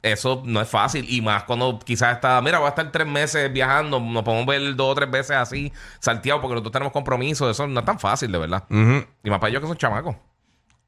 Eso 0.01 0.41
no 0.43 0.60
es 0.60 0.67
fácil. 0.67 1.05
Y 1.08 1.22
más 1.22 1.43
cuando 1.43 1.77
quizás 1.77 2.15
está, 2.15 2.41
mira, 2.41 2.58
voy 2.58 2.65
a 2.65 2.70
estar 2.70 2.91
tres 2.91 3.05
meses 3.05 3.53
viajando, 3.53 4.00
nos 4.00 4.24
podemos 4.24 4.48
ver 4.48 4.75
dos 4.75 4.91
o 4.91 4.96
tres 4.96 5.12
veces 5.12 5.38
así, 5.38 5.72
salteado, 6.00 6.41
porque 6.41 6.55
nosotros 6.55 6.72
tenemos 6.74 6.91
compromiso. 6.91 7.48
Eso 7.48 7.67
no 7.67 7.79
es 7.79 7.86
tan 7.86 8.00
fácil, 8.00 8.32
de 8.32 8.39
verdad. 8.39 8.63
Y 9.24 9.29
más 9.29 9.39
para 9.39 9.50
ellos 9.50 9.62
que 9.62 9.67
son 9.67 9.77
chamacos. 9.77 10.15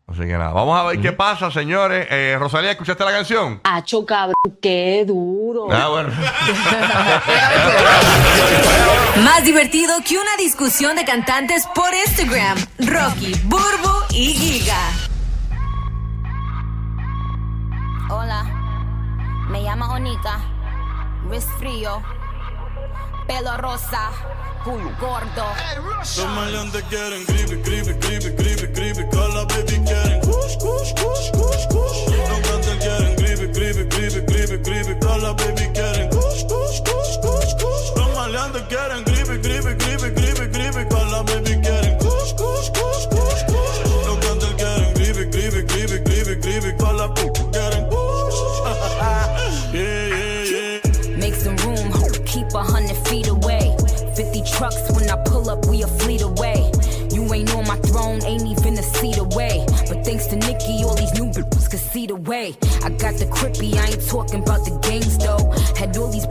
Así 0.08 0.20
que 0.20 0.38
nada, 0.38 0.52
vamos 0.52 0.80
a 0.80 0.84
ver 0.84 1.02
qué 1.02 1.12
pasa, 1.14 1.50
señores. 1.50 2.08
Eh, 2.12 2.36
Rosalía, 2.40 2.72
¿escuchaste 2.72 3.04
la 3.04 3.12
canción? 3.12 3.60
Acho, 3.64 4.06
cabrón, 4.06 4.36
qué 4.62 5.04
duro. 5.06 5.68
Ah, 5.72 5.88
bueno. 5.90 6.10
Más 9.24 9.44
divertido 9.44 9.96
que 10.08 10.16
una 10.18 10.36
discusión 10.38 10.96
de 10.96 11.06
cantantes 11.06 11.66
por 11.74 11.90
Instagram. 12.06 12.58
Rocky, 12.80 13.34
Burbu 13.46 13.92
y 14.12 14.34
Giga. 14.34 14.78
Hola, 18.12 18.44
me 19.50 19.62
llamo 19.64 19.86
Onika, 19.92 20.40
wrist 21.28 21.50
frío, 21.58 22.00
pelo 23.28 23.58
rosa, 23.58 24.12
pulo 24.64 24.92
gordo. 25.00 25.46
Hey, 25.58 25.78
Los 25.78 26.28
maleantes 26.28 26.84
quieren 26.84 27.26
gripe, 27.26 27.56
gripe, 27.64 27.94
gripe, 27.94 28.30
gripe, 28.32 28.68
gripe. 28.68 29.10
cola, 29.10 29.46
baby 29.46 29.84
quieren 29.86 30.22
cush, 30.22 30.58
cush, 30.58 30.94
cush, 30.94 31.32
cush, 31.32 31.68
cush. 31.70 32.00
Los 32.08 32.28
cantantes 32.28 32.78
quieren 32.80 33.16
gripe, 33.16 33.48
gripe, 33.48 33.84
gripe, 33.86 34.22
gripe, 34.26 34.58
gripe. 34.64 35.00
cola, 35.00 35.34
baby 35.34 35.72
quieren 35.74 36.10
cush, 36.10 36.44
cush, 36.46 36.82
cush, 36.82 37.18
cush, 37.22 37.54
cush. 37.62 37.98
Los 37.98 38.16
maleantes 38.16 38.64
quieren 38.64 39.04
gripe. 39.04 39.15
I 62.86 62.90
got 62.90 63.16
the 63.16 63.26
crippy, 63.26 63.74
I 63.74 63.88
ain't 63.88 64.08
talking 64.08 64.44
about 64.44 64.64
the 64.64 64.78
gangs 64.78 65.18
though. 65.18 65.42
Had 65.76 65.98
all 65.98 66.12
these 66.12 66.28